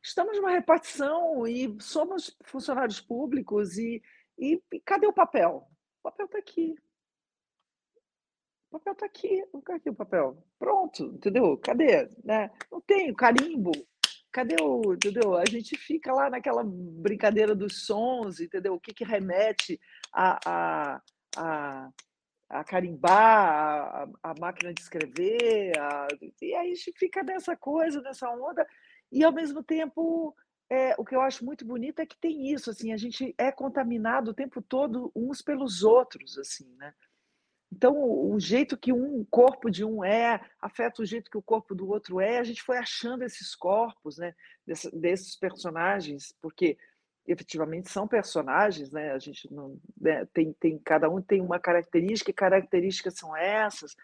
estamos 0.04 0.38
numa 0.38 0.52
repartição 0.52 1.48
e 1.48 1.76
somos 1.82 2.38
funcionários 2.46 3.02
públicos 3.02 3.76
e, 3.76 4.00
e, 4.38 4.62
e 4.72 4.80
cadê 4.82 5.08
o 5.08 5.14
papel? 5.14 5.68
O 6.00 6.04
papel 6.04 6.28
está 6.28 6.38
aqui. 6.38 6.76
O 8.70 8.78
papel 8.78 8.94
está 8.94 9.06
aqui. 9.08 9.44
Cadê 9.66 9.90
o 9.90 9.96
papel? 9.96 10.46
Pronto, 10.60 11.06
entendeu? 11.06 11.58
Cadê? 11.58 12.08
Né? 12.24 12.52
Não 12.72 12.80
tem 12.80 13.12
carimbo. 13.12 13.72
Cadê 14.32 14.58
o. 14.62 14.94
Entendeu? 14.94 15.36
A 15.36 15.46
gente 15.46 15.76
fica 15.76 16.14
lá 16.14 16.30
naquela 16.30 16.64
brincadeira 16.64 17.56
dos 17.56 17.84
sons, 17.88 18.40
entendeu? 18.40 18.76
O 18.76 18.80
que, 18.80 18.94
que 18.94 19.04
remete 19.04 19.82
a, 20.14 20.40
a, 20.46 21.02
a, 21.36 21.92
a 22.50 22.64
carimbar, 22.64 24.10
a, 24.24 24.32
a, 24.32 24.34
máquina 24.40 24.74
de 24.74 24.82
escrever, 24.82 25.78
a, 25.78 26.08
e 26.42 26.56
aí 26.56 26.72
a 26.72 26.76
gente 26.76 26.94
fica 26.98 27.22
nessa 27.24 27.56
coisa, 27.56 28.02
nessa 28.02 28.30
onda, 28.30 28.66
e 29.12 29.24
ao 29.24 29.32
mesmo 29.32 29.64
tempo. 29.64 30.36
É, 30.72 30.94
o 31.00 31.04
que 31.04 31.16
eu 31.16 31.22
acho 31.22 31.44
muito 31.44 31.66
bonito 31.66 32.00
é 32.00 32.06
que 32.06 32.16
tem 32.16 32.54
isso, 32.54 32.70
assim, 32.70 32.94
a 32.94 32.98
gente 32.98 33.34
é 33.40 33.52
contaminado 33.52 34.30
o 34.30 34.34
tempo 34.36 34.62
todo 34.62 35.12
uns 35.16 35.42
pelos 35.42 35.82
outros, 35.84 36.38
assim, 36.38 36.72
né? 36.76 36.94
Então, 37.72 37.94
o 37.96 38.40
jeito 38.40 38.78
que 38.78 38.92
um 38.92 39.24
corpo 39.30 39.70
de 39.70 39.86
um 39.86 40.04
é 40.04 40.42
afeta 40.60 41.02
o 41.02 41.06
jeito 41.06 41.30
que 41.30 41.38
o 41.38 41.42
corpo 41.42 41.76
do 41.76 41.88
outro 41.88 42.20
é. 42.20 42.40
A 42.40 42.44
gente 42.44 42.64
foi 42.64 42.78
achando 42.78 43.24
esses 43.24 43.56
corpos, 43.56 44.18
né, 44.18 44.34
desses, 44.66 44.92
desses 44.92 45.36
personagens, 45.36 46.34
porque 46.42 46.78
efetivamente 47.32 47.90
são 47.90 48.08
personagens, 48.08 48.92
né? 48.92 49.12
A 49.12 49.20
gente 49.20 49.52
não 49.54 49.80
né, 50.00 50.26
tem, 50.34 50.52
tem 50.54 50.80
cada 50.80 51.10
um 51.10 51.22
tem 51.22 51.42
uma 51.42 51.60
característica 51.60 52.32
e 52.32 52.34
características 52.34 53.16
são 53.16 53.36
essas. 53.38 53.96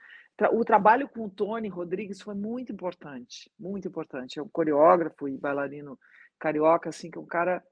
O 0.52 0.64
trabalho 0.64 1.08
com 1.10 1.26
o 1.26 1.30
Tony 1.30 1.70
Rodrigues 1.70 2.22
foi 2.22 2.36
muito 2.36 2.72
importante, 2.72 3.52
muito 3.60 3.88
importante. 3.88 4.38
É 4.38 4.44
um 4.44 4.50
coreógrafo 4.50 5.28
e 5.28 5.38
bailarino 5.38 5.98
carioca, 6.38 6.90
assim, 6.90 7.10
que 7.10 7.18
é 7.18 7.22
um 7.22 7.26
cara 7.26 7.64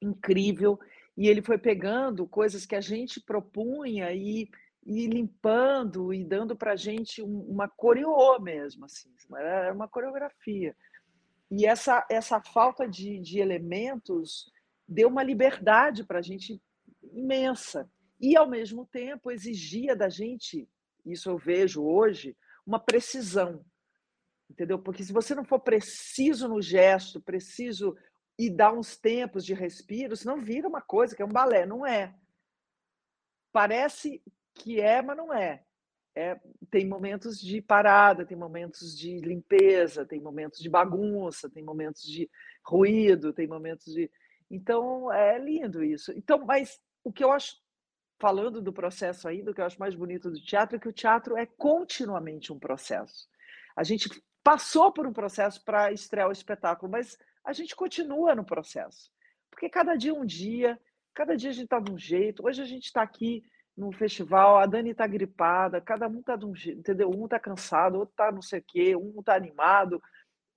incrível. 0.00 0.78
E 1.16 1.26
ele 1.26 1.42
foi 1.42 1.58
pegando 1.58 2.26
coisas 2.26 2.64
que 2.64 2.76
a 2.76 2.80
gente 2.80 3.20
propunha 3.20 4.12
e 4.12 4.48
e 4.84 5.06
limpando 5.06 6.12
e 6.12 6.24
dando 6.24 6.56
para 6.56 6.72
a 6.72 6.76
gente 6.76 7.20
uma 7.20 7.68
coreô 7.68 8.40
mesmo, 8.40 8.86
assim, 8.86 9.10
era 9.36 9.74
uma 9.74 9.86
coreografia. 9.86 10.74
E 11.50 11.66
essa, 11.66 12.06
essa 12.08 12.40
falta 12.40 12.88
de, 12.88 13.18
de 13.18 13.40
elementos 13.40 14.50
deu 14.90 15.08
uma 15.08 15.22
liberdade 15.22 16.04
para 16.04 16.18
a 16.18 16.22
gente 16.22 16.60
imensa. 17.12 17.88
E, 18.20 18.36
ao 18.36 18.48
mesmo 18.48 18.84
tempo, 18.84 19.30
exigia 19.30 19.94
da 19.94 20.08
gente, 20.08 20.68
isso 21.06 21.30
eu 21.30 21.38
vejo 21.38 21.82
hoje, 21.82 22.36
uma 22.66 22.78
precisão. 22.78 23.64
Entendeu? 24.50 24.78
Porque 24.78 25.04
se 25.04 25.12
você 25.12 25.34
não 25.34 25.44
for 25.44 25.60
preciso 25.60 26.48
no 26.48 26.60
gesto, 26.60 27.20
preciso 27.20 27.96
e 28.36 28.50
dar 28.50 28.72
uns 28.72 28.96
tempos 28.96 29.44
de 29.44 29.54
respiro, 29.54 30.16
senão 30.16 30.38
vira 30.38 30.66
uma 30.66 30.80
coisa 30.80 31.14
que 31.14 31.22
é 31.22 31.24
um 31.24 31.28
balé, 31.28 31.64
não 31.64 31.86
é. 31.86 32.14
Parece 33.52 34.22
que 34.54 34.80
é, 34.80 35.00
mas 35.02 35.16
não 35.16 35.32
é. 35.32 35.62
é. 36.16 36.40
Tem 36.70 36.86
momentos 36.86 37.40
de 37.40 37.60
parada, 37.60 38.24
tem 38.24 38.36
momentos 38.36 38.96
de 38.96 39.18
limpeza, 39.18 40.04
tem 40.04 40.20
momentos 40.20 40.58
de 40.58 40.68
bagunça, 40.68 41.48
tem 41.48 41.62
momentos 41.62 42.02
de 42.02 42.28
ruído, 42.64 43.32
tem 43.32 43.46
momentos 43.46 43.92
de. 43.92 44.10
Então, 44.50 45.12
é 45.12 45.38
lindo 45.38 45.84
isso. 45.84 46.12
Então, 46.12 46.44
mas 46.44 46.80
o 47.04 47.12
que 47.12 47.22
eu 47.22 47.32
acho, 47.32 47.56
falando 48.18 48.60
do 48.60 48.72
processo 48.72 49.28
ainda, 49.28 49.50
o 49.50 49.54
que 49.54 49.60
eu 49.60 49.64
acho 49.66 49.78
mais 49.78 49.94
bonito 49.94 50.30
do 50.30 50.40
teatro 50.40 50.76
é 50.76 50.80
que 50.80 50.88
o 50.88 50.92
teatro 50.92 51.36
é 51.36 51.46
continuamente 51.46 52.52
um 52.52 52.58
processo. 52.58 53.28
A 53.76 53.84
gente 53.84 54.08
passou 54.42 54.92
por 54.92 55.06
um 55.06 55.12
processo 55.12 55.64
para 55.64 55.92
estrear 55.92 56.28
o 56.28 56.32
espetáculo, 56.32 56.90
mas 56.90 57.16
a 57.44 57.52
gente 57.52 57.76
continua 57.76 58.34
no 58.34 58.44
processo. 58.44 59.10
Porque 59.50 59.68
cada 59.68 59.96
dia 59.96 60.10
é 60.10 60.14
um 60.14 60.24
dia, 60.24 60.78
cada 61.14 61.36
dia 61.36 61.50
a 61.50 61.52
gente 61.52 61.64
está 61.64 61.78
de 61.78 61.92
um 61.92 61.98
jeito. 61.98 62.44
Hoje 62.44 62.62
a 62.62 62.66
gente 62.66 62.84
está 62.84 63.02
aqui 63.02 63.44
no 63.76 63.92
festival, 63.92 64.58
a 64.58 64.66
Dani 64.66 64.94
tá 64.94 65.06
gripada, 65.06 65.80
cada 65.80 66.06
um 66.06 66.22
tá 66.22 66.36
de 66.36 66.44
um 66.44 66.54
jeito, 66.54 66.80
entendeu? 66.80 67.10
Um 67.10 67.26
tá 67.26 67.38
cansado, 67.38 67.98
outro 67.98 68.14
tá 68.14 68.30
não 68.30 68.42
sei 68.42 68.60
o 68.60 68.64
quê, 68.66 68.96
um 68.96 69.22
tá 69.22 69.34
animado, 69.34 70.02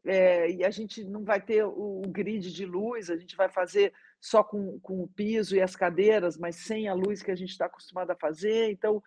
é, 0.06 0.52
e 0.52 0.64
a 0.64 0.70
gente 0.70 1.04
não 1.04 1.24
vai 1.24 1.42
ter 1.42 1.64
o, 1.64 2.02
o, 2.02 2.08
grid 2.08 2.52
de 2.52 2.66
luz, 2.66 3.10
a 3.10 3.16
gente 3.16 3.36
vai 3.36 3.48
fazer 3.48 3.94
só 4.20 4.44
com, 4.44 4.80
com 4.80 5.02
o 5.02 5.08
piso 5.08 5.56
e 5.56 5.62
as 5.62 5.76
cadeiras, 5.76 6.38
mas 6.38 6.58
sem 6.58 6.88
a 6.88 6.94
luz 6.94 7.22
que 7.22 7.32
a 7.32 7.36
gente 7.36 7.52
está 7.52 7.66
acostumado 7.66 8.12
a 8.12 8.16
fazer, 8.16 8.70
então, 8.70 9.02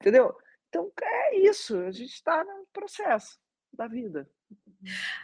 entendeu? 0.00 0.34
Então 0.68 0.92
é 1.02 1.36
isso, 1.38 1.78
a 1.78 1.90
gente 1.90 2.12
está 2.12 2.44
no 2.44 2.66
processo 2.72 3.38
da 3.72 3.86
vida. 3.86 4.28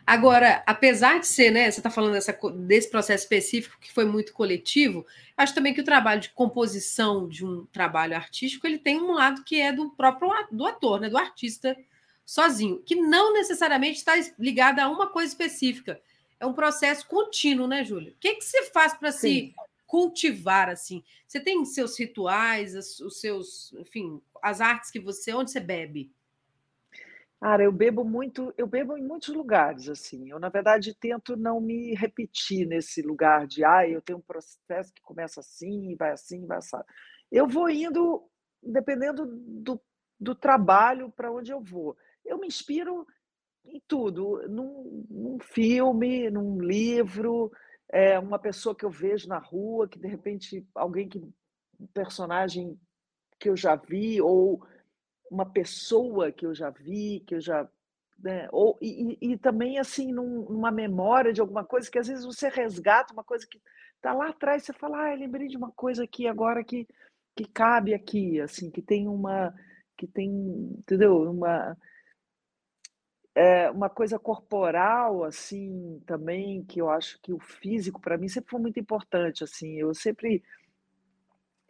Agora, 0.06 0.62
apesar 0.66 1.20
de 1.20 1.26
ser, 1.26 1.50
né, 1.50 1.70
você 1.70 1.80
está 1.80 1.90
falando 1.90 2.14
dessa, 2.14 2.36
desse 2.66 2.90
processo 2.90 3.24
específico 3.24 3.78
que 3.80 3.92
foi 3.92 4.04
muito 4.04 4.32
coletivo, 4.32 5.06
acho 5.36 5.54
também 5.54 5.72
que 5.72 5.80
o 5.80 5.84
trabalho 5.84 6.20
de 6.20 6.30
composição 6.30 7.28
de 7.28 7.44
um 7.44 7.64
trabalho 7.66 8.16
artístico 8.16 8.66
ele 8.66 8.78
tem 8.78 9.00
um 9.00 9.12
lado 9.12 9.44
que 9.44 9.60
é 9.60 9.72
do 9.72 9.90
próprio 9.90 10.30
do 10.50 10.66
ator, 10.66 11.00
né, 11.00 11.08
do 11.08 11.16
artista 11.16 11.76
sozinho, 12.24 12.82
que 12.82 12.96
não 12.96 13.32
necessariamente 13.32 13.98
está 13.98 14.12
ligado 14.38 14.80
a 14.80 14.88
uma 14.88 15.08
coisa 15.08 15.28
específica. 15.28 16.00
É 16.40 16.46
um 16.46 16.52
processo 16.52 17.06
contínuo, 17.06 17.66
né, 17.66 17.84
Júlia? 17.84 18.12
O 18.12 18.18
que, 18.18 18.34
que 18.34 18.44
você 18.44 18.64
faz 18.64 18.94
para 18.94 19.12
se 19.12 19.54
cultivar 19.86 20.68
assim? 20.68 21.02
Você 21.26 21.40
tem 21.40 21.64
seus 21.64 21.98
rituais, 21.98 22.74
os 23.00 23.20
seus, 23.20 23.72
enfim, 23.74 24.20
as 24.42 24.60
artes 24.60 24.90
que 24.90 25.00
você, 25.00 25.32
onde 25.32 25.50
você 25.50 25.60
bebe? 25.60 26.10
Cara, 27.40 27.62
eu 27.62 27.72
bebo 27.72 28.04
muito, 28.04 28.54
eu 28.56 28.66
bebo 28.66 28.96
em 28.96 29.02
muitos 29.02 29.34
lugares, 29.34 29.88
assim. 29.88 30.30
Eu, 30.30 30.38
na 30.38 30.48
verdade, 30.48 30.94
tento 30.94 31.36
não 31.36 31.60
me 31.60 31.94
repetir 31.94 32.66
nesse 32.66 33.02
lugar 33.02 33.46
de, 33.46 33.62
ah, 33.62 33.86
eu 33.86 34.00
tenho 34.00 34.18
um 34.18 34.22
processo 34.22 34.92
que 34.94 35.02
começa 35.02 35.40
assim, 35.40 35.94
vai 35.94 36.12
assim, 36.12 36.46
vai 36.46 36.56
assim. 36.56 36.78
Eu 37.30 37.46
vou 37.46 37.68
indo, 37.68 38.26
dependendo 38.62 39.26
do, 39.26 39.78
do 40.18 40.34
trabalho 40.34 41.10
para 41.10 41.30
onde 41.30 41.52
eu 41.52 41.60
vou. 41.60 41.94
Eu 42.24 42.38
me 42.38 42.46
inspiro 42.46 43.06
em 43.64 43.80
tudo, 43.86 44.46
num, 44.48 45.06
num 45.08 45.38
filme, 45.40 46.30
num 46.30 46.60
livro, 46.60 47.50
é, 47.88 48.18
uma 48.18 48.38
pessoa 48.38 48.74
que 48.74 48.84
eu 48.84 48.90
vejo 48.90 49.28
na 49.28 49.38
rua, 49.38 49.88
que 49.88 49.98
de 49.98 50.08
repente 50.08 50.66
alguém 50.74 51.08
que 51.08 51.18
um 51.18 51.86
personagem 51.92 52.78
que 53.38 53.48
eu 53.48 53.56
já 53.56 53.74
vi 53.76 54.20
ou 54.20 54.64
uma 55.30 55.46
pessoa 55.46 56.30
que 56.30 56.46
eu 56.46 56.54
já 56.54 56.70
vi, 56.70 57.22
que 57.26 57.34
eu 57.34 57.40
já. 57.40 57.68
Né? 58.18 58.48
Ou, 58.52 58.78
e, 58.80 59.18
e, 59.20 59.36
também, 59.36 59.78
assim, 59.78 60.12
num, 60.12 60.48
numa 60.48 60.70
memória 60.70 61.32
de 61.32 61.40
alguma 61.40 61.64
coisa 61.64 61.90
que 61.90 61.98
às 61.98 62.06
vezes 62.06 62.24
você 62.24 62.48
resgata 62.48 63.12
uma 63.12 63.24
coisa 63.24 63.46
que 63.46 63.60
está 63.96 64.12
lá 64.12 64.28
atrás, 64.28 64.62
você 64.62 64.72
fala, 64.72 65.10
ah, 65.10 65.14
lembrei 65.14 65.48
de 65.48 65.56
uma 65.56 65.72
coisa 65.72 66.04
aqui 66.04 66.28
agora 66.28 66.62
que, 66.62 66.86
que 67.34 67.44
cabe 67.44 67.92
aqui, 67.92 68.40
assim, 68.40 68.70
que 68.70 68.80
tem 68.80 69.08
uma. 69.08 69.52
que 69.96 70.06
tem, 70.06 70.30
entendeu? 70.78 71.30
Uma. 71.30 71.76
É, 73.34 73.68
uma 73.70 73.90
coisa 73.90 74.18
corporal 74.18 75.24
assim 75.24 76.00
também 76.06 76.64
que 76.64 76.80
eu 76.80 76.88
acho 76.88 77.20
que 77.20 77.32
o 77.32 77.40
físico 77.40 78.00
para 78.00 78.16
mim 78.16 78.28
sempre 78.28 78.50
foi 78.50 78.60
muito 78.60 78.78
importante 78.78 79.42
assim 79.42 79.76
eu 79.76 79.92
sempre 79.92 80.40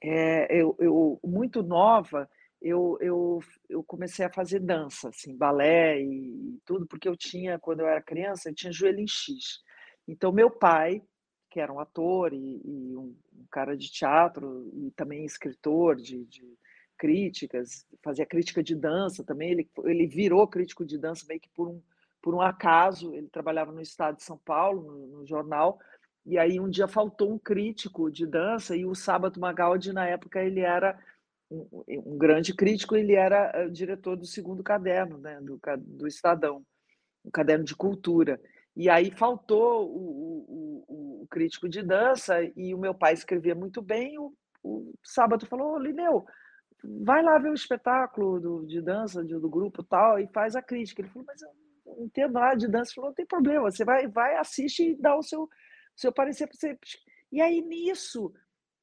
é, 0.03 0.55
eu, 0.55 0.77
eu 0.79 1.19
muito 1.25 1.63
nova 1.63 2.29
eu, 2.65 2.97
eu, 2.99 3.41
eu 3.69 3.85
comecei 3.85 4.25
a 4.25 4.33
fazer 4.33 4.59
dança, 4.59 5.11
assim, 5.11 5.37
balé 5.37 6.01
e, 6.01 6.59
tudo, 6.65 6.87
porque 6.87 7.07
eu 7.07 7.15
tinha, 7.15 7.59
quando 7.59 7.81
eu 7.81 7.87
era 7.87 8.01
criança, 8.01 8.49
eu 8.49 8.55
tinha 8.55 8.73
joelho 8.73 9.01
em 9.01 9.07
X. 9.07 9.63
Então, 10.09 10.33
meu 10.33 10.51
pai, 10.51 11.03
que 11.51 11.61
era 11.61 11.71
um 11.71 11.79
ator 11.79 12.33
e, 12.33 12.63
e 12.65 12.97
um, 12.97 13.15
um, 13.35 13.47
cara 13.51 13.77
de 13.77 13.93
teatro 13.93 14.71
e 14.73 14.91
também 14.93 15.27
escritor 15.27 15.97
de, 15.97 16.25
de, 16.25 16.59
críticas, 16.99 17.87
fazia 18.03 18.27
crítica 18.27 18.63
de 18.63 18.75
dança 18.75 19.25
também, 19.25 19.51
ele, 19.51 19.71
ele 19.85 20.07
virou 20.07 20.47
crítico 20.47 20.85
de 20.85 20.99
dança 20.99 21.27
meio 21.29 21.41
que 21.41 21.51
por 21.51 21.69
um, 21.69 21.81
por 22.23 22.35
um 22.35 22.41
acaso, 22.41 23.15
ele 23.15 23.29
trabalhava 23.29 23.73
no 23.73 23.81
estado 23.81 24.17
de 24.17 24.23
São 24.23 24.39
Paulo, 24.39 24.83
no, 24.83 25.19
no 25.19 25.27
jornal, 25.27 25.79
e 26.25 26.39
aí 26.39 26.59
um 26.59 26.71
dia 26.71 26.89
faltou 26.89 27.33
um 27.33 27.39
crítico 27.39 28.11
de 28.11 28.27
dança 28.27 28.75
e 28.75 28.87
o 28.87 28.95
Sábado 28.95 29.39
Magaldi, 29.39 29.93
na 29.93 30.07
época, 30.07 30.43
ele 30.43 30.61
era 30.61 30.99
um, 31.51 31.85
um, 31.87 32.17
grande 32.17 32.55
crítico, 32.55 32.97
ele 32.97 33.15
era 33.15 33.51
eh, 33.55 33.69
diretor 33.69 34.17
do 34.17 34.25
segundo 34.25 34.63
caderno, 34.63 35.19
né, 35.19 35.39
do, 35.41 35.61
do 35.79 36.07
Estadão, 36.07 36.65
um 37.25 37.31
caderno 37.31 37.65
de 37.65 37.77
cultura. 37.77 38.41
E 38.77 38.89
aí 38.89 39.11
faltou 39.11 39.87
o, 39.87 40.85
o, 40.89 41.23
o, 41.23 41.27
crítico 41.29 41.69
de 41.69 41.83
dança 41.83 42.37
e 42.57 42.75
o 42.75 42.79
meu 42.79 42.95
pai 42.95 43.13
escrevia 43.13 43.55
muito 43.55 43.81
bem. 43.81 44.19
O, 44.19 44.33
o 44.63 44.95
sábado 45.03 45.47
falou: 45.47 45.79
Lineu, 45.79 46.25
vai 47.03 47.23
lá 47.23 47.39
ver 47.39 47.51
o 47.51 47.55
espetáculo 47.55 48.41
do, 48.41 48.67
de 48.67 48.81
dança 48.81 49.23
do, 49.25 49.41
do, 49.41 49.49
grupo 49.49 49.83
tal 49.83 50.19
e 50.19 50.27
faz 50.29 50.55
a 50.55 50.63
crítica. 50.63 51.03
Ele 51.03 51.09
falou: 51.09 51.27
Mas 51.27 51.43
eu 51.43 51.49
não 51.87 52.05
entendo 52.05 52.33
nada 52.33 52.57
de 52.57 52.69
dança. 52.69 52.91
Ele 52.91 52.95
falou: 52.95 53.11
Não 53.11 53.15
tem 53.15 53.27
problema, 53.27 53.71
você 53.71 53.85
vai, 53.85 54.07
vai 54.09 54.37
assiste 54.37 54.91
e 54.91 54.97
dá 54.97 55.17
o 55.17 55.23
seu, 55.23 55.49
seu 55.97 56.13
parecer 56.13 56.49
você. 56.53 56.79
E 57.33 57.41
aí 57.41 57.61
nisso 57.63 58.33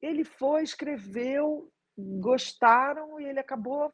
ele 0.00 0.24
foi, 0.24 0.62
escreveu 0.62 1.70
gostaram 1.96 3.20
e 3.20 3.24
ele 3.24 3.38
acabou 3.38 3.92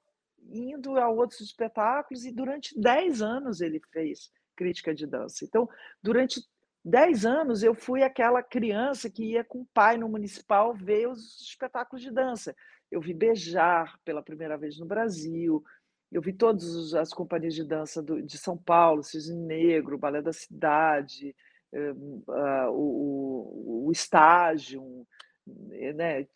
indo 0.51 0.97
a 0.97 1.09
outros 1.09 1.41
espetáculos 1.41 2.25
e 2.25 2.33
durante 2.33 2.79
10 2.81 3.21
anos 3.23 3.61
ele 3.61 3.81
fez 3.93 4.31
crítica 4.57 4.95
de 4.95 5.07
dança. 5.07 5.45
Então, 5.45 5.69
durante 6.03 6.41
10 6.85 7.27
anos 7.27 7.63
eu 7.63 7.75
fui 7.75 8.03
aquela 8.03 8.43
criança 8.43 9.11
que 9.11 9.33
ia 9.33 9.45
com 9.45 9.61
o 9.61 9.69
pai 9.75 9.97
no 9.97 10.09
municipal 10.09 10.75
ver 10.75 11.09
os 11.09 11.41
espetáculos 11.41 12.03
de 12.03 12.11
dança. 12.11 12.55
Eu 12.91 13.01
vi 13.01 13.13
Beijar 13.13 13.99
pela 14.05 14.23
primeira 14.23 14.57
vez 14.57 14.79
no 14.79 14.87
Brasil, 14.87 15.63
eu 16.11 16.23
vi 16.23 16.33
todas 16.33 16.95
as 16.95 17.13
companhias 17.13 17.55
de 17.55 17.65
dança 17.65 18.03
do, 18.03 18.23
de 18.23 18.39
São 18.39 18.57
Paulo, 18.57 19.03
Cisne 19.03 19.37
Negro, 19.37 19.99
Balé 19.99 20.23
da 20.23 20.33
Cidade, 20.33 21.37
um, 21.73 22.23
uh, 22.27 22.71
o, 22.71 23.87
o, 23.87 23.93
Estágio, 23.93 25.07
né, 25.47 26.27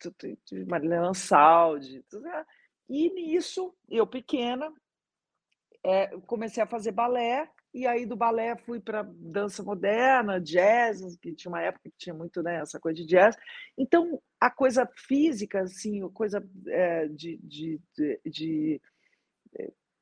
Marilena 0.67 1.13
Saldi. 1.15 2.03
Né. 2.13 2.45
E 2.87 3.09
nisso, 3.09 3.73
eu 3.89 4.05
pequena, 4.05 4.71
é, 5.83 6.07
comecei 6.27 6.61
a 6.61 6.67
fazer 6.67 6.91
balé, 6.91 7.49
e 7.73 7.87
aí 7.87 8.05
do 8.05 8.15
balé 8.15 8.55
fui 8.55 8.79
para 8.79 9.03
dança 9.03 9.63
moderna, 9.63 10.39
jazz, 10.39 11.17
que 11.17 11.33
tinha 11.33 11.51
uma 11.51 11.61
época 11.61 11.89
que 11.89 11.97
tinha 11.97 12.13
muito 12.13 12.43
né, 12.43 12.57
essa 12.57 12.79
coisa 12.79 12.95
de 12.95 13.05
jazz. 13.05 13.35
Então, 13.77 14.21
a 14.39 14.51
coisa 14.51 14.87
física, 14.95 15.61
assim, 15.61 16.03
a 16.03 16.09
coisa 16.09 16.47
é, 16.67 17.07
de, 17.07 17.37
de, 17.37 17.81
de, 17.95 18.21
de 18.25 18.81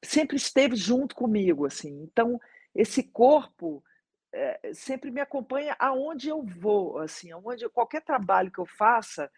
sempre 0.03 0.35
esteve 0.35 0.75
junto 0.75 1.15
comigo, 1.15 1.65
assim. 1.65 2.01
Então, 2.03 2.39
esse 2.75 3.03
corpo 3.03 3.83
é, 4.33 4.73
sempre 4.73 5.11
me 5.11 5.21
acompanha 5.21 5.75
aonde 5.79 6.29
eu 6.29 6.43
vou, 6.43 6.97
assim, 6.97 7.31
aonde 7.31 7.67
qualquer 7.69 8.01
trabalho 8.01 8.51
que 8.51 8.59
eu 8.59 8.65
faça, 8.65 9.31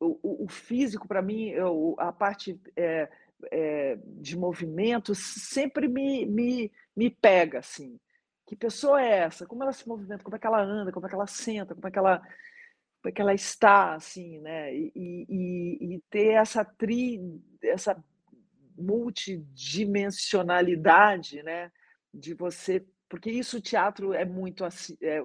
o, 0.00 0.44
o 0.44 0.48
físico 0.48 1.06
para 1.06 1.20
mim, 1.20 1.48
eu, 1.50 1.94
a 1.98 2.10
parte 2.10 2.58
é, 2.74 3.10
é, 3.50 3.98
de 4.04 4.36
movimento 4.36 5.14
sempre 5.14 5.88
me, 5.88 6.26
me, 6.26 6.70
me 6.96 7.10
pega, 7.10 7.60
assim. 7.60 7.98
Que 8.46 8.56
pessoa 8.56 9.00
é 9.02 9.20
essa? 9.20 9.46
Como 9.46 9.62
ela 9.62 9.72
se 9.72 9.88
movimenta? 9.88 10.22
Como 10.24 10.36
é 10.36 10.38
que 10.38 10.46
ela 10.46 10.62
anda? 10.62 10.92
Como 10.92 11.06
é 11.06 11.08
que 11.08 11.14
ela 11.14 11.26
senta? 11.26 11.74
Como 11.74 11.86
é 11.86 11.90
que 11.90 11.98
ela, 11.98 12.18
como 12.18 12.30
é 13.06 13.12
que 13.12 13.20
ela 13.20 13.34
está, 13.34 13.94
assim, 13.94 14.40
né? 14.40 14.74
E, 14.74 14.92
e, 14.96 15.94
e 15.94 16.00
ter 16.10 16.34
essa 16.34 16.64
tri, 16.64 17.20
essa 17.62 18.02
multidimensionalidade, 18.76 21.42
né? 21.42 21.70
De 22.12 22.34
você, 22.34 22.84
porque 23.08 23.30
isso 23.30 23.58
o 23.58 23.62
teatro 23.62 24.12
é 24.12 24.24
muito 24.24 24.64
é, 24.64 24.68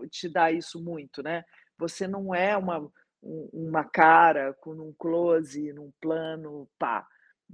te 0.10 0.30
dá 0.30 0.52
isso 0.52 0.84
muito, 0.84 1.24
né? 1.24 1.44
Você 1.78 2.08
não 2.08 2.34
é 2.34 2.56
uma 2.56 2.90
uma 3.26 3.84
cara 3.84 4.54
com 4.54 4.74
um 4.74 4.94
close, 4.94 5.74
num 5.74 5.92
plano, 6.00 6.70
pá. 6.78 7.06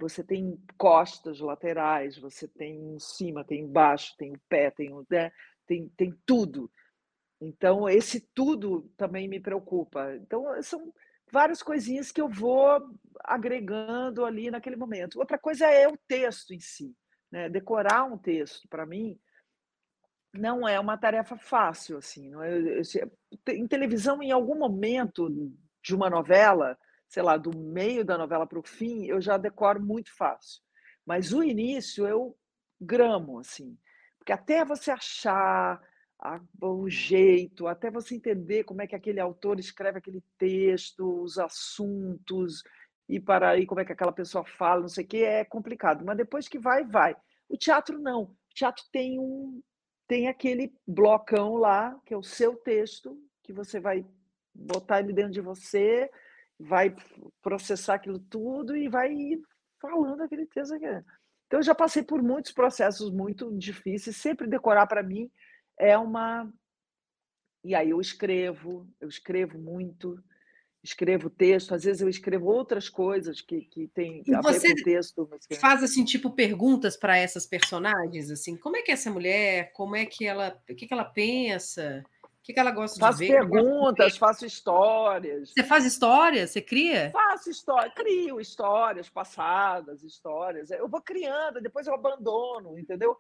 Você 0.02 0.24
tem 0.24 0.60
costas 0.78 1.40
laterais, 1.40 2.18
você 2.18 2.48
tem 2.48 2.96
em 2.96 3.00
cima, 3.00 3.46
tem 3.46 3.62
embaixo, 3.62 4.16
tem 4.18 4.34
o 4.34 4.42
pé, 4.50 4.72
tem 4.72 4.92
o 4.92 5.06
né? 5.10 5.32
tem, 5.68 5.88
tem 5.90 6.20
tudo. 6.26 6.72
Então 7.40 7.88
esse 7.88 8.20
tudo 8.34 8.92
também 8.98 9.28
me 9.28 9.40
preocupa. 9.40 10.16
Então 10.16 10.46
são 10.64 10.92
várias 11.32 11.62
coisinhas 11.62 12.12
que 12.12 12.20
eu 12.20 12.28
vou 12.28 12.82
agregando 13.24 14.26
ali 14.26 14.50
naquele 14.50 14.76
momento. 14.76 15.20
Outra 15.20 15.38
coisa 15.38 15.68
é 15.68 15.88
o 15.88 15.98
texto 16.08 16.52
em 16.52 16.60
si. 16.60 16.96
Né? 17.32 17.48
Decorar 17.48 18.04
um 18.04 18.18
texto, 18.18 18.68
para 18.68 18.86
mim, 18.86 19.20
não 20.34 20.68
é 20.68 20.80
uma 20.80 20.98
tarefa 20.98 21.38
fácil. 21.38 21.98
assim. 21.98 22.32
É, 22.44 23.54
em 23.54 23.68
televisão, 23.68 24.22
em 24.22 24.32
algum 24.32 24.58
momento 24.58 25.30
de 25.84 25.96
uma 25.96 26.10
novela, 26.10 26.78
sei 27.12 27.22
lá, 27.22 27.36
do 27.36 27.56
meio 27.56 28.06
da 28.06 28.18
novela 28.18 28.48
para 28.48 28.58
o 28.58 28.64
fim, 28.64 29.06
eu 29.06 29.20
já 29.20 29.36
decoro 29.38 29.82
muito 29.82 30.16
fácil. 30.16 30.62
Mas 31.06 31.34
o 31.34 31.44
início 31.44 32.08
eu 32.08 32.38
gramo, 32.80 33.38
assim. 33.38 33.78
Porque 34.18 34.32
até 34.32 34.64
você 34.64 34.92
achar 34.92 35.82
a, 36.18 36.40
o 36.62 36.90
jeito, 36.90 37.68
até 37.68 37.92
você 37.92 38.16
entender 38.16 38.64
como 38.64 38.82
é 38.82 38.88
que 38.88 38.96
aquele 38.96 39.20
autor 39.20 39.60
escreve 39.60 39.98
aquele 39.98 40.24
texto, 40.38 41.22
os 41.22 41.38
assuntos, 41.38 42.64
e 43.10 43.20
para 43.20 43.50
aí 43.50 43.66
como 43.66 43.82
é 43.82 43.86
que 43.86 43.92
aquela 43.92 44.14
pessoa 44.14 44.46
fala, 44.46 44.82
não 44.82 44.88
sei 44.88 45.04
o 45.04 45.08
que, 45.08 45.22
é 45.22 45.44
complicado. 45.44 46.06
Mas 46.06 46.16
depois 46.16 46.48
que 46.48 46.58
vai, 46.58 46.86
vai. 46.86 47.14
O 47.50 47.58
teatro 47.58 48.00
não. 48.00 48.24
O 48.24 48.54
teatro 48.56 48.86
tem 48.90 49.20
um 49.20 49.62
tem 50.08 50.28
aquele 50.28 50.74
blocão 50.88 51.56
lá, 51.56 51.98
que 52.06 52.14
é 52.14 52.18
o 52.18 52.24
seu 52.24 52.56
texto, 52.56 53.18
que 53.44 53.52
você 53.52 53.80
vai 53.80 54.06
botar 54.54 55.00
ele 55.00 55.14
dentro 55.14 55.32
de 55.32 55.40
você, 55.40 56.10
vai 56.62 56.96
processar 57.42 57.96
aquilo 57.96 58.20
tudo 58.20 58.76
e 58.76 58.88
vai 58.88 59.12
ir 59.12 59.42
falando 59.80 60.22
aquele 60.22 60.46
texto 60.46 60.76
aqui. 60.76 60.86
Então, 61.48 61.60
eu 61.60 61.64
já 61.64 61.76
passei 61.76 62.02
por 62.02 62.22
muitos 62.24 62.52
processos 62.52 63.12
muito 63.12 63.52
difíceis. 63.58 64.16
Sempre 64.16 64.48
decorar 64.48 64.88
para 64.88 65.04
mim 65.04 65.30
é 65.78 65.98
uma. 65.98 66.50
E 67.64 67.76
aí 67.76 67.90
eu 67.90 68.00
escrevo, 68.00 68.88
eu 69.00 69.10
escrevo 69.10 69.60
muito, 69.60 70.18
escrevo 70.84 71.30
texto, 71.30 71.76
às 71.76 71.84
vezes 71.84 72.02
eu 72.02 72.10
escrevo 72.10 72.48
outras 72.48 72.90
coisas 72.90 73.40
que, 73.40 73.62
que 73.66 73.88
tem 73.90 74.24
a 74.34 74.42
ver 74.42 74.60
com 74.62 74.68
o 74.68 74.84
texto. 74.84 75.30
Mas... 75.30 75.60
Faz 75.60 75.84
assim, 75.84 76.04
tipo, 76.04 76.32
perguntas 76.32 76.98
para 76.98 77.18
essas 77.18 77.46
personagens, 77.46 78.32
assim, 78.32 78.56
como 78.56 78.78
é 78.78 78.82
que 78.82 78.90
é 78.90 78.94
essa 78.94 79.12
mulher? 79.12 79.72
Como 79.74 79.96
é 79.96 80.06
que 80.06 80.26
ela. 80.26 80.60
O 80.70 80.76
que, 80.76 80.88
que 80.88 80.94
ela 80.94 81.06
pensa? 81.06 82.04
O 82.42 82.44
que, 82.44 82.54
que 82.54 82.60
ela 82.60 82.72
gosta 82.72 83.00
faço 83.00 83.20
de 83.20 83.28
ver? 83.28 83.38
Faço 83.38 83.50
perguntas, 83.52 84.18
faço 84.18 84.46
histórias. 84.48 85.52
Você 85.54 85.64
faz 85.64 85.86
histórias? 85.86 86.50
Você 86.50 86.60
cria? 86.60 87.12
Faço 87.12 87.52
história, 87.52 87.92
crio 87.92 88.42
histórias 88.42 89.08
passadas, 89.08 90.04
histórias. 90.04 90.72
Eu 90.72 90.90
vou 90.90 91.04
criando, 91.04 91.62
depois 91.62 91.86
eu 91.86 91.94
abandono, 91.94 92.80
entendeu? 92.80 93.16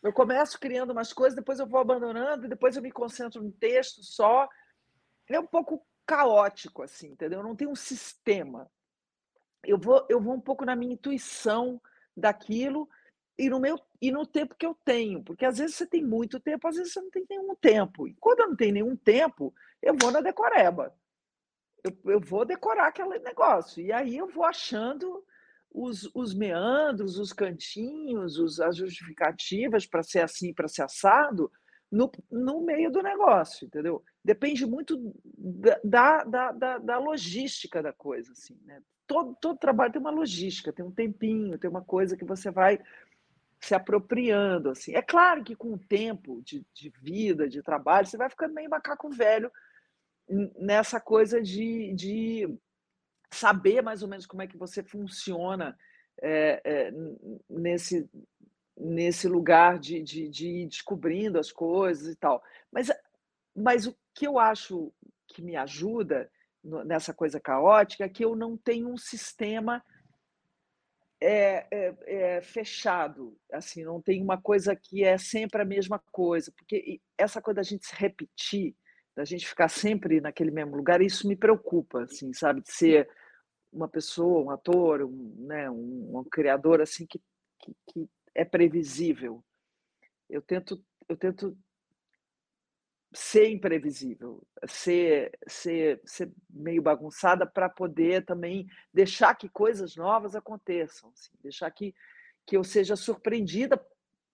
Eu 0.00 0.12
começo 0.12 0.58
criando 0.58 0.92
umas 0.92 1.12
coisas, 1.12 1.34
depois 1.34 1.58
eu 1.58 1.66
vou 1.66 1.80
abandonando, 1.80 2.48
depois 2.48 2.76
eu 2.76 2.82
me 2.82 2.92
concentro 2.92 3.42
no 3.42 3.50
texto 3.50 4.04
só. 4.04 4.48
É 5.28 5.40
um 5.40 5.46
pouco 5.46 5.84
caótico, 6.06 6.84
assim, 6.84 7.08
entendeu? 7.08 7.40
Eu 7.40 7.44
não 7.44 7.56
tenho 7.56 7.72
um 7.72 7.76
sistema. 7.76 8.70
Eu 9.64 9.78
vou, 9.78 10.06
eu 10.08 10.20
vou 10.20 10.34
um 10.34 10.40
pouco 10.40 10.64
na 10.64 10.76
minha 10.76 10.94
intuição 10.94 11.82
daquilo 12.16 12.88
e 13.40 13.48
no 13.48 13.58
meu 13.58 13.78
e 14.02 14.10
no 14.12 14.26
tempo 14.26 14.54
que 14.54 14.66
eu 14.66 14.76
tenho, 14.84 15.22
porque 15.22 15.44
às 15.44 15.58
vezes 15.58 15.76
você 15.76 15.86
tem 15.86 16.04
muito 16.04 16.38
tempo, 16.38 16.68
às 16.68 16.76
vezes 16.76 16.92
você 16.92 17.00
não 17.00 17.10
tem 17.10 17.24
nenhum 17.28 17.54
tempo. 17.54 18.06
E 18.06 18.14
quando 18.20 18.40
eu 18.40 18.48
não 18.48 18.56
tenho 18.56 18.74
nenhum 18.74 18.96
tempo, 18.96 19.54
eu 19.82 19.94
vou 19.98 20.10
na 20.10 20.20
decoreba. 20.20 20.94
Eu, 21.82 22.12
eu 22.12 22.20
vou 22.20 22.44
decorar 22.44 22.88
aquele 22.88 23.18
negócio. 23.18 23.82
E 23.82 23.92
aí 23.92 24.16
eu 24.16 24.28
vou 24.28 24.44
achando 24.44 25.24
os, 25.70 26.10
os 26.14 26.34
meandros, 26.34 27.18
os 27.18 27.32
cantinhos, 27.32 28.38
os, 28.38 28.60
as 28.60 28.76
justificativas 28.76 29.86
para 29.86 30.02
ser 30.02 30.20
assim, 30.20 30.52
para 30.52 30.68
ser 30.68 30.82
assado, 30.82 31.50
no, 31.90 32.10
no 32.30 32.60
meio 32.60 32.90
do 32.90 33.02
negócio, 33.02 33.66
entendeu? 33.66 34.02
Depende 34.24 34.64
muito 34.66 35.12
da, 35.82 36.24
da, 36.24 36.52
da, 36.52 36.78
da 36.78 36.98
logística 36.98 37.82
da 37.82 37.92
coisa, 37.92 38.32
assim, 38.32 38.56
né? 38.64 38.80
Todo, 39.06 39.36
todo 39.40 39.58
trabalho 39.58 39.92
tem 39.92 40.00
uma 40.00 40.10
logística, 40.10 40.72
tem 40.72 40.84
um 40.84 40.92
tempinho, 40.92 41.58
tem 41.58 41.68
uma 41.68 41.82
coisa 41.82 42.16
que 42.16 42.24
você 42.24 42.48
vai 42.48 42.80
se 43.60 43.74
apropriando, 43.74 44.70
assim. 44.70 44.94
É 44.94 45.02
claro 45.02 45.44
que 45.44 45.54
com 45.54 45.74
o 45.74 45.78
tempo 45.78 46.40
de, 46.42 46.64
de 46.72 46.90
vida, 47.00 47.48
de 47.48 47.62
trabalho, 47.62 48.06
você 48.06 48.16
vai 48.16 48.30
ficando 48.30 48.54
meio 48.54 48.70
macaco 48.70 49.10
velho 49.10 49.52
nessa 50.58 51.00
coisa 51.00 51.42
de, 51.42 51.92
de 51.94 52.58
saber 53.30 53.82
mais 53.82 54.02
ou 54.02 54.08
menos 54.08 54.26
como 54.26 54.42
é 54.42 54.46
que 54.46 54.56
você 54.56 54.82
funciona 54.82 55.76
é, 56.22 56.60
é, 56.64 56.92
nesse, 57.48 58.08
nesse 58.76 59.28
lugar 59.28 59.78
de, 59.78 60.02
de, 60.02 60.28
de, 60.28 60.48
ir 60.48 60.66
descobrindo 60.66 61.38
as 61.38 61.52
coisas 61.52 62.12
e 62.12 62.16
tal. 62.16 62.42
Mas, 62.72 62.90
mas 63.54 63.86
o 63.86 63.96
que 64.14 64.26
eu 64.26 64.38
acho 64.38 64.92
que 65.26 65.42
me 65.42 65.56
ajuda 65.56 66.30
nessa 66.62 67.12
coisa 67.12 67.40
caótica 67.40 68.04
é 68.04 68.08
que 68.08 68.24
eu 68.24 68.34
não 68.36 68.56
tenho 68.56 68.88
um 68.88 68.96
sistema 68.96 69.82
é, 71.20 71.66
é, 71.70 71.94
é, 72.06 72.40
fechado, 72.40 73.36
assim, 73.52 73.84
não 73.84 74.00
tem 74.00 74.22
uma 74.22 74.40
coisa 74.40 74.74
que 74.74 75.04
é 75.04 75.18
sempre 75.18 75.60
a 75.60 75.64
mesma 75.64 76.02
coisa, 76.10 76.52
porque 76.56 77.00
essa 77.18 77.42
coisa 77.42 77.56
da 77.56 77.62
gente 77.62 77.86
se 77.86 77.94
repetir, 77.94 78.74
da 79.14 79.24
gente 79.24 79.46
ficar 79.46 79.68
sempre 79.68 80.20
naquele 80.20 80.50
mesmo 80.50 80.76
lugar, 80.76 81.02
isso 81.02 81.28
me 81.28 81.36
preocupa, 81.36 82.04
assim, 82.04 82.32
sabe, 82.32 82.62
de 82.62 82.72
ser 82.72 83.08
uma 83.72 83.88
pessoa, 83.88 84.42
um 84.42 84.50
ator, 84.50 85.02
um, 85.02 85.34
né, 85.46 85.70
um, 85.70 86.18
um 86.18 86.24
criador 86.24 86.80
assim 86.80 87.06
que, 87.06 87.20
que, 87.60 87.76
que, 87.88 88.08
é 88.34 88.44
previsível. 88.44 89.44
Eu 90.28 90.40
tento, 90.40 90.82
eu 91.08 91.16
tento 91.16 91.56
ser 93.12 93.50
imprevisível, 93.50 94.42
ser, 94.66 95.36
ser, 95.46 96.00
ser 96.04 96.30
meio 96.48 96.80
bagunçada 96.80 97.44
para 97.44 97.68
poder 97.68 98.24
também 98.24 98.68
deixar 98.94 99.34
que 99.34 99.48
coisas 99.48 99.96
novas 99.96 100.36
aconteçam, 100.36 101.10
assim, 101.10 101.32
deixar 101.42 101.70
que, 101.72 101.94
que 102.46 102.56
eu 102.56 102.62
seja 102.62 102.94
surpreendida 102.94 103.84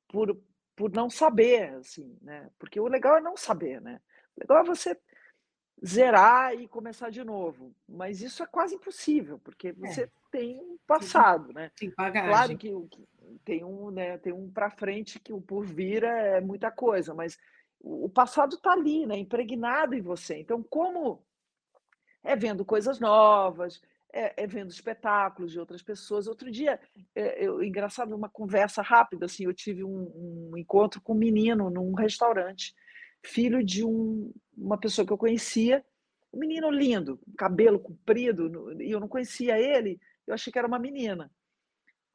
por, 0.09 0.39
por 0.75 0.93
não 0.93 1.09
saber, 1.09 1.75
assim, 1.75 2.19
né? 2.21 2.51
Porque 2.59 2.79
o 2.79 2.87
legal 2.87 3.17
é 3.17 3.21
não 3.21 3.37
saber, 3.37 3.81
né? 3.81 4.01
O 4.37 4.41
legal 4.41 4.59
é 4.63 4.65
você 4.65 4.99
zerar 5.85 6.55
e 6.55 6.69
começar 6.69 7.11
de 7.11 7.25
novo. 7.25 7.75
Mas 7.89 8.21
isso 8.21 8.43
é 8.43 8.47
quase 8.47 8.75
impossível, 8.75 9.39
porque 9.39 9.69
é. 9.69 9.73
você 9.73 10.03
é. 10.03 10.11
tem 10.31 10.59
um 10.59 10.77
passado, 10.87 11.53
né? 11.53 11.71
Tem 11.77 11.91
bagagem. 11.97 12.31
Claro 12.31 12.59
que 12.59 13.07
tem 13.45 13.65
um, 13.65 13.91
né, 13.91 14.19
tem 14.19 14.33
um 14.33 14.51
para 14.51 14.71
frente 14.71 15.19
que 15.19 15.33
o 15.33 15.41
por 15.41 15.65
vir 15.65 16.05
é 16.05 16.41
muita 16.41 16.71
coisa, 16.71 17.15
mas 17.15 17.39
o 17.87 18.09
passado 18.09 18.57
está 18.57 18.73
ali, 18.73 19.07
né? 19.07 19.17
impregnado 19.17 19.95
em 19.95 20.01
você. 20.01 20.39
Então, 20.39 20.61
como 20.63 21.23
é 22.25 22.35
vendo 22.35 22.65
coisas 22.65 22.99
novas, 22.99 23.81
é, 24.13 24.43
é 24.43 24.47
vendo 24.47 24.71
espetáculos 24.71 25.53
de 25.53 25.61
outras 25.61 25.83
pessoas. 25.83 26.27
Outro 26.27 26.51
dia, 26.51 26.81
é, 27.15 27.45
eu, 27.45 27.63
engraçado, 27.63 28.15
uma 28.15 28.29
conversa 28.29 28.83
rápida, 28.83 29.27
assim, 29.27 29.45
eu 29.45 29.55
tive 29.55 29.85
um, 29.85 30.51
um 30.51 30.57
encontro 30.57 31.01
com 31.01 31.13
um 31.13 31.19
menino 31.19 31.71
num 31.71 31.95
restaurante, 31.95 32.75
filho 33.25 33.63
de 33.63 33.85
um, 33.85 34.33
uma 34.57 34.77
pessoa 34.77 35.07
que 35.07 35.13
eu 35.13 35.19
conhecia, 35.19 35.85
um 36.33 36.41
menino 36.41 36.69
lindo, 36.71 37.21
cabelo 37.39 37.79
comprido, 37.79 38.73
e 38.83 38.91
eu 38.91 38.99
não 38.99 39.09
conhecia 39.09 39.59
ele, 39.61 40.01
eu 40.27 40.35
achei 40.35 40.53
que 40.53 40.59
era 40.59 40.67
uma 40.67 40.79
menina. 40.79 41.31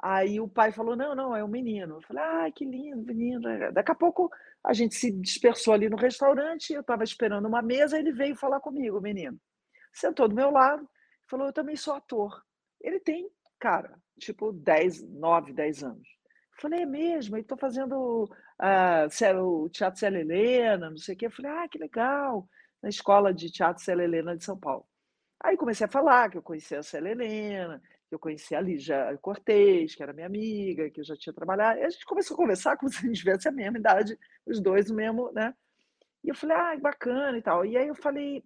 Aí 0.02 0.40
o 0.40 0.48
pai 0.48 0.72
falou: 0.72 0.96
não, 0.96 1.14
não, 1.14 1.36
é 1.36 1.44
um 1.44 1.48
menino. 1.48 1.98
Eu 1.98 2.02
falei: 2.02 2.24
ah, 2.24 2.52
que 2.52 2.66
lindo, 2.66 3.06
menino. 3.06 3.72
Daqui 3.72 3.92
a 3.92 3.96
pouco 3.96 4.30
a 4.64 4.74
gente 4.74 4.96
se 4.96 5.12
dispersou 5.12 5.74
ali 5.74 5.90
no 5.90 5.98
restaurante, 5.98 6.74
eu 6.74 6.82
estava 6.82 7.04
esperando 7.04 7.48
uma 7.48 7.62
mesa, 7.62 8.00
ele 8.00 8.12
veio 8.12 8.36
falar 8.36 8.60
comigo, 8.60 8.98
o 8.98 9.02
menino. 9.02 9.38
Sentou 9.94 10.28
do 10.28 10.36
meu 10.36 10.50
lado, 10.50 10.90
falou: 11.30 11.48
eu 11.48 11.54
também 11.54 11.76
sou 11.76 11.94
ator. 11.94 12.42
Ele 12.82 13.00
tem, 13.00 13.30
cara, 13.60 13.94
tipo 14.20 14.52
10, 14.52 15.04
9, 15.04 15.54
10 15.54 15.84
anos. 15.84 16.08
Eu 16.56 16.62
falei: 16.62 16.82
é 16.82 16.86
mesmo, 16.86 17.38
estou 17.38 17.58
fazendo 17.58 18.24
uh, 18.26 19.44
o 19.44 19.70
Teatro 19.70 20.00
Célia 20.00 20.22
Helena, 20.22 20.90
não 20.90 20.98
sei 20.98 21.14
o 21.14 21.18
quê. 21.18 21.28
Eu 21.28 21.32
falei: 21.32 21.52
ah, 21.52 21.68
que 21.70 21.78
legal, 21.78 22.48
na 22.82 22.90
Escola 22.90 23.32
de 23.32 23.52
Teatro 23.52 23.84
Célia 23.84 24.04
Helena 24.04 24.36
de 24.36 24.44
São 24.44 24.58
Paulo. 24.58 24.86
Aí 25.44 25.58
comecei 25.58 25.86
a 25.86 25.90
falar 25.90 26.30
que 26.30 26.38
eu 26.38 26.44
conhecia 26.44 26.80
a 26.80 26.84
Célia 26.84 27.12
Helena, 27.12 27.82
que 28.12 28.15
eu 28.15 28.19
conhecia 28.19 28.58
a 28.58 28.62
Lígia 28.62 29.17
Cortez, 29.21 29.95
que 29.95 30.04
era 30.04 30.12
minha 30.12 30.28
amiga, 30.28 30.89
que 30.89 31.00
eu 31.00 31.04
já 31.06 31.15
tinha 31.15 31.32
trabalhado. 31.32 31.80
E 31.80 31.84
a 31.86 31.89
gente 31.89 32.06
começou 32.06 32.36
a 32.36 32.38
conversar 32.38 32.76
como 32.76 32.91
se 32.91 32.97
a 32.97 33.08
gente 33.08 33.19
tivesse 33.19 33.47
a 33.47 33.52
mesma 33.54 33.78
idade, 33.78 34.19
os 34.45 34.60
dois 34.60 34.89
no 34.89 34.97
mesmo, 34.97 35.32
né? 35.32 35.56
E 36.21 36.28
eu 36.28 36.36
falei, 36.36 36.58
ah, 36.58 36.78
bacana 36.78 37.38
e 37.38 37.41
tal. 37.41 37.65
E 37.65 37.78
aí 37.78 37.88
eu 37.88 37.95
falei, 37.95 38.43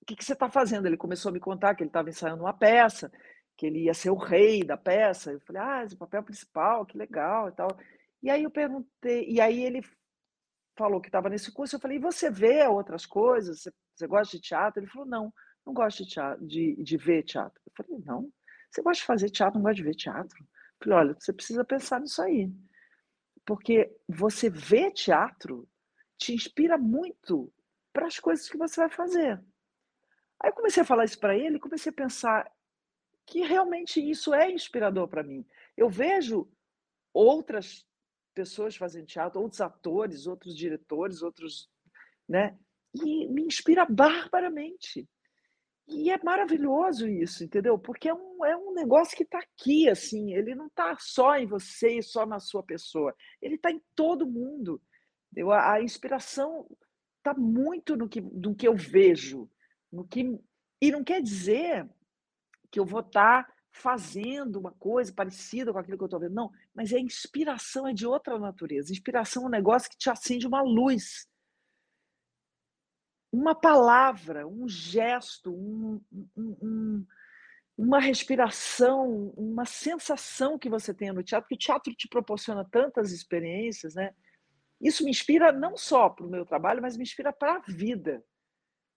o 0.00 0.06
que, 0.06 0.14
que 0.14 0.24
você 0.24 0.32
está 0.32 0.48
fazendo? 0.48 0.86
Ele 0.86 0.96
começou 0.96 1.30
a 1.30 1.32
me 1.32 1.40
contar 1.40 1.74
que 1.74 1.82
ele 1.82 1.88
estava 1.90 2.08
ensaiando 2.08 2.44
uma 2.44 2.52
peça, 2.52 3.10
que 3.56 3.66
ele 3.66 3.80
ia 3.80 3.94
ser 3.94 4.10
o 4.10 4.16
rei 4.16 4.62
da 4.62 4.76
peça. 4.76 5.32
Eu 5.32 5.40
falei, 5.40 5.62
ah, 5.62 5.84
esse 5.84 5.96
papel 5.96 6.22
principal, 6.22 6.86
que 6.86 6.96
legal 6.96 7.48
e 7.48 7.52
tal. 7.52 7.76
E 8.22 8.30
aí 8.30 8.44
eu 8.44 8.50
perguntei, 8.50 9.28
e 9.28 9.40
aí 9.40 9.60
ele 9.64 9.82
falou 10.76 11.00
que 11.00 11.08
estava 11.08 11.28
nesse 11.28 11.50
curso. 11.50 11.74
Eu 11.74 11.80
falei, 11.80 11.96
e 11.96 12.00
você 12.00 12.30
vê 12.30 12.64
outras 12.68 13.04
coisas? 13.04 13.62
Você, 13.62 13.72
você 13.96 14.06
gosta 14.06 14.36
de 14.36 14.42
teatro? 14.42 14.80
Ele 14.80 14.90
falou, 14.90 15.08
não, 15.08 15.34
não 15.66 15.74
gosto 15.74 16.04
de, 16.04 16.10
teatro, 16.10 16.46
de, 16.46 16.76
de 16.76 16.96
ver 16.96 17.24
teatro. 17.24 17.60
Eu 17.66 17.72
falei, 17.76 18.00
não, 18.06 18.30
você 18.74 18.82
gosta 18.82 19.00
de 19.00 19.06
fazer 19.06 19.30
teatro, 19.30 19.58
não 19.58 19.62
gosta 19.62 19.76
de 19.76 19.84
ver 19.84 19.94
teatro? 19.94 20.36
Eu 20.40 20.48
falei, 20.82 20.98
olha, 20.98 21.14
você 21.14 21.32
precisa 21.32 21.64
pensar 21.64 22.00
nisso 22.00 22.20
aí. 22.20 22.50
Porque 23.46 23.94
você 24.08 24.50
vê 24.50 24.90
teatro 24.90 25.68
te 26.18 26.34
inspira 26.34 26.76
muito 26.76 27.52
para 27.92 28.06
as 28.06 28.18
coisas 28.18 28.48
que 28.48 28.56
você 28.56 28.80
vai 28.80 28.90
fazer. 28.90 29.40
Aí 30.40 30.50
eu 30.50 30.54
comecei 30.54 30.82
a 30.82 30.86
falar 30.86 31.04
isso 31.04 31.18
para 31.20 31.36
ele, 31.36 31.60
comecei 31.60 31.90
a 31.90 31.94
pensar 31.94 32.50
que 33.26 33.42
realmente 33.42 34.00
isso 34.00 34.34
é 34.34 34.50
inspirador 34.50 35.06
para 35.08 35.22
mim. 35.22 35.46
Eu 35.76 35.88
vejo 35.88 36.50
outras 37.12 37.86
pessoas 38.34 38.74
fazendo 38.74 39.06
teatro, 39.06 39.40
outros 39.40 39.60
atores, 39.60 40.26
outros 40.26 40.56
diretores, 40.56 41.22
outros, 41.22 41.70
né? 42.28 42.58
E 42.92 43.28
me 43.28 43.42
inspira 43.42 43.86
barbaramente. 43.86 45.08
E 45.86 46.10
é 46.10 46.18
maravilhoso 46.22 47.06
isso, 47.06 47.44
entendeu? 47.44 47.78
Porque 47.78 48.08
é 48.08 48.14
um, 48.14 48.44
é 48.44 48.56
um 48.56 48.72
negócio 48.72 49.16
que 49.16 49.22
está 49.22 49.38
aqui, 49.38 49.88
assim, 49.88 50.32
ele 50.32 50.54
não 50.54 50.66
está 50.66 50.96
só 50.98 51.36
em 51.36 51.46
você 51.46 51.98
e 51.98 52.02
só 52.02 52.24
na 52.24 52.40
sua 52.40 52.62
pessoa, 52.62 53.14
ele 53.40 53.56
está 53.56 53.70
em 53.70 53.82
todo 53.94 54.26
mundo. 54.26 54.80
Entendeu? 55.30 55.52
A, 55.52 55.74
a 55.74 55.82
inspiração 55.82 56.66
está 57.18 57.34
muito 57.34 57.96
no 57.96 58.08
que, 58.08 58.20
no 58.20 58.54
que 58.54 58.66
eu 58.66 58.74
vejo, 58.74 59.50
no 59.92 60.06
que 60.06 60.38
e 60.80 60.90
não 60.90 61.02
quer 61.02 61.22
dizer 61.22 61.88
que 62.70 62.78
eu 62.78 62.84
vou 62.84 63.00
estar 63.00 63.44
tá 63.44 63.52
fazendo 63.72 64.56
uma 64.56 64.72
coisa 64.72 65.12
parecida 65.12 65.72
com 65.72 65.78
aquilo 65.78 65.96
que 65.96 66.04
eu 66.04 66.06
estou 66.06 66.20
vendo, 66.20 66.34
não, 66.34 66.50
mas 66.74 66.92
a 66.92 66.98
inspiração 66.98 67.88
é 67.88 67.92
de 67.92 68.06
outra 68.06 68.38
natureza. 68.38 68.92
Inspiração 68.92 69.44
é 69.44 69.46
um 69.46 69.50
negócio 69.50 69.90
que 69.90 69.96
te 69.96 70.10
acende 70.10 70.46
uma 70.46 70.62
luz 70.62 71.28
uma 73.34 73.54
palavra, 73.54 74.46
um 74.46 74.68
gesto, 74.68 75.52
um, 75.52 76.00
um, 76.36 76.56
um, 76.62 77.06
uma 77.76 77.98
respiração, 77.98 79.32
uma 79.36 79.64
sensação 79.64 80.56
que 80.56 80.70
você 80.70 80.94
tem 80.94 81.12
no 81.12 81.22
teatro, 81.22 81.48
porque 81.48 81.56
o 81.56 81.66
teatro 81.66 81.94
te 81.94 82.08
proporciona 82.08 82.64
tantas 82.64 83.10
experiências, 83.10 83.96
né? 83.96 84.14
Isso 84.80 85.02
me 85.02 85.10
inspira 85.10 85.50
não 85.50 85.76
só 85.76 86.08
para 86.08 86.24
o 86.24 86.30
meu 86.30 86.46
trabalho, 86.46 86.80
mas 86.80 86.96
me 86.96 87.02
inspira 87.02 87.32
para 87.32 87.56
a 87.56 87.62
vida. 87.66 88.24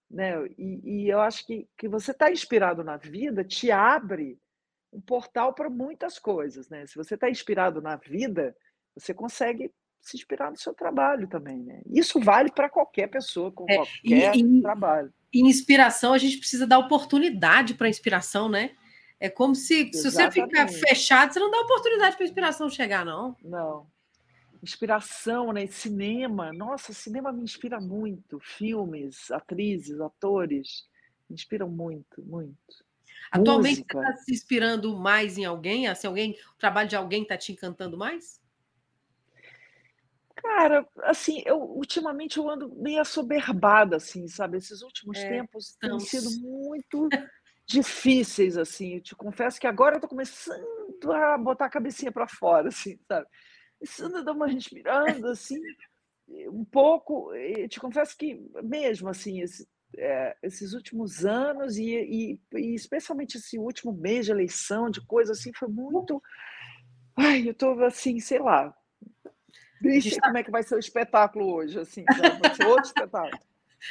Né? 0.10 0.34
E, 0.58 0.82
e 1.06 1.10
eu 1.10 1.19
acho 1.19 1.45
que, 1.45 1.67
que 1.78 1.88
você 1.88 2.12
está 2.12 2.32
inspirado 2.32 2.84
na 2.84 2.97
vida 2.97 3.43
te 3.43 3.71
abre 3.71 4.39
um 4.91 5.02
portal 5.02 5.54
para 5.54 5.69
muitas 5.69 6.19
coisas. 6.19 6.69
Né? 6.69 6.86
Se 6.86 6.95
você 6.95 7.15
está 7.15 7.30
inspirado 7.30 7.82
na 7.82 7.95
vida, 7.95 8.56
você 8.95 9.13
consegue 9.13 9.71
se 10.07 10.17
inspirar 10.17 10.49
no 10.49 10.57
seu 10.57 10.73
trabalho 10.73 11.27
também, 11.27 11.63
né? 11.63 11.81
Isso 11.89 12.19
vale 12.19 12.51
para 12.51 12.69
qualquer 12.69 13.07
pessoa, 13.07 13.51
com 13.51 13.65
é, 13.67 13.75
qualquer 13.75 14.35
e, 14.35 14.61
trabalho. 14.61 15.13
Em 15.33 15.47
inspiração, 15.47 16.13
a 16.13 16.17
gente 16.17 16.37
precisa 16.37 16.65
dar 16.65 16.79
oportunidade 16.79 17.73
para 17.73 17.87
a 17.87 17.89
inspiração, 17.89 18.47
né? 18.47 18.71
É 19.19 19.29
como 19.29 19.55
se, 19.55 19.91
se 19.93 20.09
você 20.09 20.31
ficar 20.31 20.67
fechado, 20.69 21.33
você 21.33 21.39
não 21.39 21.51
dá 21.51 21.59
oportunidade 21.59 22.15
para 22.15 22.23
a 22.23 22.27
inspiração 22.27 22.69
chegar, 22.69 23.03
não. 23.03 23.35
Não. 23.43 23.87
Inspiração, 24.63 25.51
né? 25.51 25.67
Cinema. 25.67 26.53
Nossa, 26.53 26.93
cinema 26.93 27.31
me 27.31 27.43
inspira 27.43 27.81
muito. 27.81 28.39
Filmes, 28.39 29.29
atrizes, 29.31 29.99
atores. 29.99 30.87
Me 31.29 31.33
inspiram 31.33 31.69
muito, 31.69 32.23
muito. 32.23 32.55
Atualmente 33.31 33.79
Música. 33.79 33.99
você 33.99 34.07
está 34.07 34.23
se 34.23 34.33
inspirando 34.33 34.97
mais 34.97 35.37
em 35.37 35.45
alguém? 35.45 35.87
Assim, 35.87 36.07
alguém, 36.07 36.37
o 36.55 36.57
trabalho 36.57 36.87
de 36.87 36.95
alguém 36.95 37.23
está 37.23 37.37
te 37.37 37.51
encantando 37.51 37.97
mais? 37.97 38.39
Cara, 40.38 40.88
assim, 41.04 41.41
eu 41.45 41.60
ultimamente 41.60 42.38
eu 42.38 42.50
ando 42.50 42.73
meio 42.76 43.02
assoberbada, 43.02 43.97
assim, 43.97 44.28
sabe? 44.28 44.58
Esses 44.58 44.82
últimos 44.82 45.23
é, 45.23 45.28
tempos 45.28 45.76
têm 45.82 46.00
sido 46.00 46.30
muito 46.39 47.10
difíceis, 47.65 48.58
assim. 48.58 48.95
Eu 48.95 49.02
te 49.02 49.15
confesso 49.15 49.60
que 49.60 49.67
agora 49.67 49.97
eu 49.97 50.00
tô 50.02 50.08
começando 50.08 50.63
a 51.12 51.38
botar 51.38 51.65
a 51.65 51.69
cabecinha 51.69 52.12
para 52.12 52.28
fora, 52.28 52.69
assim, 52.69 53.00
sabe? 53.08 53.28
A 53.82 54.21
dar 54.21 54.32
uma 54.32 54.47
respirando, 54.47 55.28
assim, 55.28 55.60
um 56.50 56.63
pouco. 56.65 57.34
Eu 57.34 57.67
te 57.67 57.80
confesso 57.80 58.15
que 58.15 58.39
mesmo, 58.63 59.10
assim, 59.10 59.41
esse, 59.41 59.67
é, 59.95 60.36
esses 60.43 60.73
últimos 60.73 61.26
anos 61.26 61.78
e, 61.78 61.86
e, 61.95 62.41
e, 62.54 62.76
especialmente 62.76 63.38
esse 63.38 63.58
último 63.58 63.91
mês 63.93 64.26
de 64.26 64.32
eleição, 64.32 64.89
de 64.89 65.06
coisa 65.06 65.32
assim, 65.32 65.52
foi 65.54 65.67
muito. 65.67 66.21
Ai, 67.15 67.50
eu 67.50 67.54
tô 67.54 67.71
assim, 67.84 68.19
sei 68.19 68.39
lá, 68.39 68.76
Vixe, 69.81 70.19
como 70.19 70.37
é 70.37 70.43
que 70.43 70.51
vai 70.51 70.63
ser 70.63 70.75
o 70.75 70.79
espetáculo 70.79 71.53
hoje, 71.53 71.79
assim, 71.79 72.03
vai 72.39 72.55
ser 72.55 72.65
outro 72.65 72.85
espetáculo. 72.85 73.39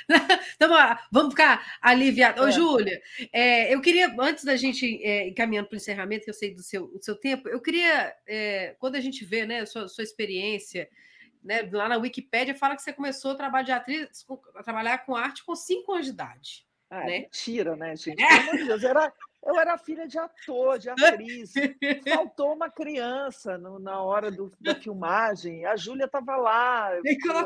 Então, 0.57 0.70
vamos 1.12 1.31
ficar 1.31 1.79
aliviados. 1.81 2.42
Ô, 2.42 2.49
é. 2.49 2.53
Júlia, 2.53 3.03
é, 3.33 3.72
eu 3.72 3.81
queria, 3.81 4.14
antes 4.18 4.44
da 4.44 4.57
gente 4.57 5.01
é, 5.03 5.31
caminhando 5.31 5.68
para 5.68 5.75
o 5.75 5.79
encerramento, 5.79 6.25
que 6.25 6.31
eu 6.31 6.35
sei 6.35 6.53
do 6.53 6.62
seu, 6.62 6.88
do 6.88 7.03
seu 7.03 7.14
tempo, 7.14 7.49
eu 7.49 7.61
queria, 7.61 8.14
é, 8.27 8.75
quando 8.79 8.96
a 8.96 9.01
gente 9.01 9.25
vê 9.25 9.46
né, 9.46 9.61
a 9.61 9.66
sua, 9.66 9.88
sua 9.88 10.05
experiência, 10.05 10.88
né, 11.42 11.68
lá 11.72 11.88
na 11.88 11.96
Wikipédia, 11.96 12.55
fala 12.55 12.75
que 12.75 12.83
você 12.83 12.92
começou 12.92 13.31
a 13.31 13.37
trabalhar 13.37 13.64
de 13.64 13.72
atriz, 13.72 14.27
a 14.57 14.62
trabalhar 14.62 14.99
com 14.99 15.14
arte 15.14 15.44
com 15.44 15.55
cinco 15.55 15.92
anos 15.92 16.07
de 16.07 16.12
idade. 16.12 16.66
Ah, 16.90 17.01
né? 17.01 17.20
Mentira, 17.20 17.77
né, 17.77 17.96
gente? 17.96 18.16
Pelo 18.16 18.40
amor 18.40 18.57
de 18.57 18.64
Deus, 18.64 18.85
era, 18.85 19.12
eu 19.44 19.59
era 19.59 19.79
filha 19.79 20.07
de 20.07 20.18
ator, 20.18 20.79
de 20.79 20.88
atriz. 20.88 21.53
Faltou 22.09 22.53
uma 22.55 22.70
criança 22.70 23.59
no, 23.59 23.79
na 23.79 24.01
hora 24.01 24.31
do, 24.31 24.53
da 24.61 24.75
filmagem. 24.75 25.64
A 25.64 25.77
Júlia 25.77 26.05
estava 26.05 26.37
lá, 26.37 26.90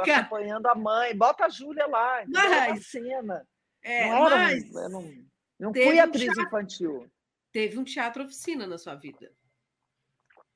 acompanhando 0.01 0.67
a 0.67 0.75
mãe. 0.75 1.17
Bota 1.17 1.47
a 1.47 1.49
Júlia 1.49 1.87
lá, 1.87 2.23
mas, 2.29 2.87
cena. 2.87 3.47
É, 3.83 4.11
não 4.11 4.27
era, 4.27 4.37
mas 4.37 4.75
eu 4.75 4.89
não, 4.91 5.11
não 5.59 5.73
fui 5.73 5.99
atriz 5.99 6.23
um 6.23 6.35
teatro, 6.35 6.43
infantil. 6.43 7.11
Teve 7.51 7.79
um 7.79 7.85
teatro 7.85 8.25
oficina 8.25 8.67
na 8.67 8.77
sua 8.77 8.95
vida. 8.95 9.33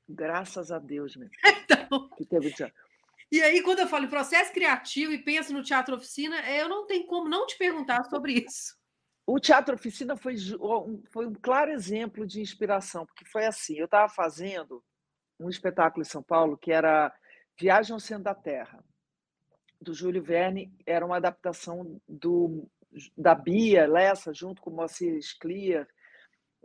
Graças 0.07 0.71
a 0.71 0.79
Deus, 0.79 1.15
né? 1.15 1.29
Então, 1.65 2.09
que 2.09 2.23
teve 2.25 2.51
teatro. 2.53 2.75
E 3.31 3.41
aí, 3.41 3.61
quando 3.61 3.79
eu 3.79 3.87
falo 3.87 4.05
em 4.05 4.09
processo 4.09 4.53
criativo 4.53 5.11
e 5.11 5.23
penso 5.23 5.51
no 5.51 5.63
teatro 5.63 5.95
oficina, 5.95 6.37
eu 6.51 6.69
não 6.69 6.85
tenho 6.85 7.05
como 7.07 7.27
não 7.27 7.45
te 7.45 7.57
perguntar 7.57 8.03
sobre 8.05 8.33
isso. 8.33 8.75
O 9.27 9.39
Teatro 9.39 9.73
Oficina 9.73 10.15
foi, 10.15 10.35
foi 11.09 11.25
um 11.25 11.33
claro 11.33 11.71
exemplo 11.71 12.27
de 12.27 12.41
inspiração, 12.41 13.05
porque 13.07 13.25
foi 13.25 13.45
assim: 13.45 13.75
eu 13.75 13.85
estava 13.85 14.07
fazendo 14.07 14.83
um 15.39 15.49
espetáculo 15.49 16.03
em 16.03 16.09
São 16.09 16.21
Paulo 16.21 16.57
que 16.57 16.71
era 16.71 17.11
Viagem 17.59 17.93
ao 17.93 17.99
Centro 17.99 18.25
da 18.25 18.35
Terra, 18.35 18.83
do 19.81 19.93
Júlio 19.93 20.21
Verne, 20.21 20.71
era 20.85 21.05
uma 21.05 21.17
adaptação 21.17 21.99
do, 22.07 22.69
da 23.17 23.33
Bia 23.33 23.87
Lessa, 23.87 24.33
junto 24.33 24.61
com 24.61 24.69
o 24.69 24.75
Moacir 24.75 25.17
Scliar, 25.21 25.87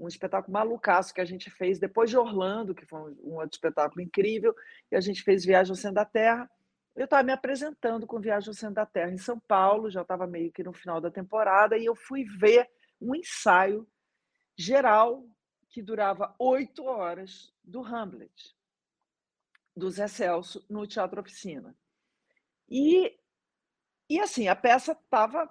um 0.00 0.08
espetáculo 0.08 0.52
malucaço 0.52 1.12
que 1.12 1.20
a 1.20 1.24
gente 1.24 1.50
fez 1.50 1.78
depois 1.78 2.08
de 2.08 2.16
Orlando, 2.16 2.74
que 2.74 2.86
foi 2.86 2.98
um, 3.22 3.34
outro 3.34 3.50
espetáculo 3.52 4.00
incrível, 4.00 4.54
e 4.90 4.96
a 4.96 5.00
gente 5.00 5.22
fez 5.22 5.44
Viagem 5.44 5.70
ao 5.70 5.76
Centro 5.76 5.96
da 5.96 6.04
Terra, 6.04 6.50
eu 6.96 7.04
estava 7.04 7.22
me 7.22 7.32
apresentando 7.32 8.06
com 8.06 8.18
Viagem 8.18 8.48
ao 8.48 8.54
Centro 8.54 8.76
da 8.76 8.86
Terra 8.86 9.12
em 9.12 9.18
São 9.18 9.38
Paulo, 9.38 9.90
já 9.90 10.02
estava 10.02 10.26
meio 10.26 10.50
que 10.50 10.64
no 10.64 10.72
final 10.72 11.00
da 11.00 11.10
temporada, 11.10 11.76
e 11.76 11.84
eu 11.84 11.94
fui 11.94 12.24
ver 12.24 12.68
um 13.00 13.14
ensaio 13.14 13.86
geral 14.56 15.24
que 15.68 15.82
durava 15.82 16.34
oito 16.38 16.84
horas 16.84 17.54
do 17.62 17.82
Hamlet, 17.82 18.56
do 19.76 19.90
Zé 19.90 20.08
Celso, 20.08 20.64
no 20.68 20.86
Teatro 20.86 21.20
Oficina. 21.20 21.76
E, 22.68 23.16
e 24.08 24.18
assim, 24.18 24.48
a 24.48 24.56
peça 24.56 24.92
estava 24.92 25.48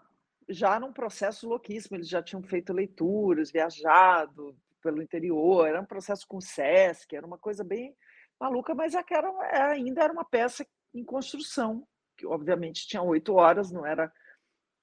já 0.50 0.80
num 0.80 0.92
processo 0.92 1.48
louquíssimo, 1.48 1.98
eles 1.98 2.10
já 2.10 2.22
tinham 2.22 2.42
feito 2.42 2.74
leituras, 2.74 3.52
viajado 3.52 4.58
pelo 4.82 5.02
interior, 5.02 5.68
era 5.68 5.82
um 5.82 5.86
processo 5.86 6.26
com 6.28 6.38
o 6.38 6.42
Sesc, 6.42 7.16
era 7.16 7.26
uma 7.26 7.38
coisa 7.38 7.64
bem 7.64 7.96
maluca, 8.40 8.74
mas 8.74 8.96
aquela 8.96 9.30
ainda 9.72 10.04
era 10.04 10.14
uma 10.14 10.26
peça 10.26 10.66
em 10.94 11.04
construção, 11.04 11.86
que 12.18 12.26
obviamente 12.26 12.88
tinha 12.88 13.02
oito 13.02 13.34
horas, 13.36 13.72
não 13.72 13.86
era 13.86 14.12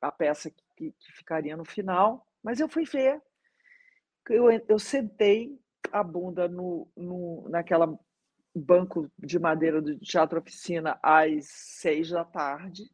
a 0.00 0.12
peça 0.12 0.50
que, 0.50 0.92
que, 0.92 1.12
ficaria 1.12 1.57
no 1.57 1.64
final, 1.64 2.26
mas 2.42 2.61
eu 2.61 2.68
fui 2.68 2.85
ver. 2.85 3.20
Eu, 4.29 4.50
eu 4.68 4.79
sentei 4.79 5.59
a 5.90 6.02
bunda 6.02 6.48
no, 6.48 6.88
no, 6.96 7.48
naquela 7.48 7.98
banco 8.55 9.11
de 9.18 9.38
madeira 9.38 9.81
do 9.81 9.98
Teatro 9.98 10.38
Oficina 10.38 10.98
às 11.02 11.46
seis 11.46 12.11
da 12.11 12.24
tarde 12.24 12.90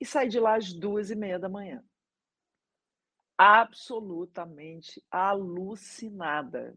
e 0.00 0.06
saí 0.06 0.28
de 0.28 0.40
lá 0.40 0.56
às 0.56 0.72
duas 0.72 1.10
e 1.10 1.14
meia 1.14 1.38
da 1.38 1.48
manhã. 1.48 1.82
Absolutamente 3.38 5.02
alucinada. 5.10 6.76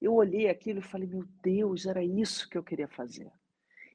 Eu 0.00 0.14
olhei 0.14 0.48
aquilo 0.48 0.80
e 0.80 0.82
falei, 0.82 1.08
meu 1.08 1.24
Deus, 1.42 1.86
era 1.86 2.02
isso 2.02 2.48
que 2.48 2.58
eu 2.58 2.62
queria 2.62 2.88
fazer 2.88 3.30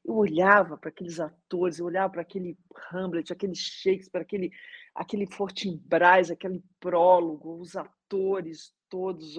eu 0.10 0.16
olhava 0.16 0.76
para 0.76 0.90
aqueles 0.90 1.20
atores, 1.20 1.78
eu 1.78 1.86
olhava 1.86 2.12
para 2.12 2.22
aquele 2.22 2.58
Hamlet, 2.92 3.32
aquele 3.32 3.54
Shakespeare, 3.54 4.22
aquele, 4.22 4.52
aquele 4.96 5.28
Fortinbras, 5.28 6.32
aquele 6.32 6.64
prólogo, 6.80 7.60
os 7.60 7.76
atores 7.76 8.74
todos, 8.90 9.36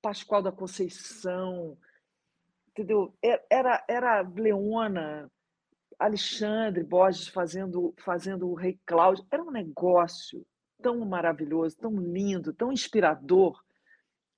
Pascoal 0.00 0.42
da 0.42 0.50
Conceição, 0.50 1.78
entendeu? 2.70 3.14
Era, 3.48 3.84
era 3.88 4.20
Leona, 4.22 5.30
Alexandre 5.98 6.82
Borges 6.82 7.28
fazendo, 7.28 7.94
fazendo 7.98 8.48
o 8.48 8.54
Rei 8.54 8.80
Cláudio. 8.84 9.24
Era 9.30 9.42
um 9.42 9.52
negócio 9.52 10.44
tão 10.82 10.98
maravilhoso, 11.06 11.78
tão 11.78 11.96
lindo, 11.96 12.52
tão 12.52 12.72
inspirador, 12.72 13.62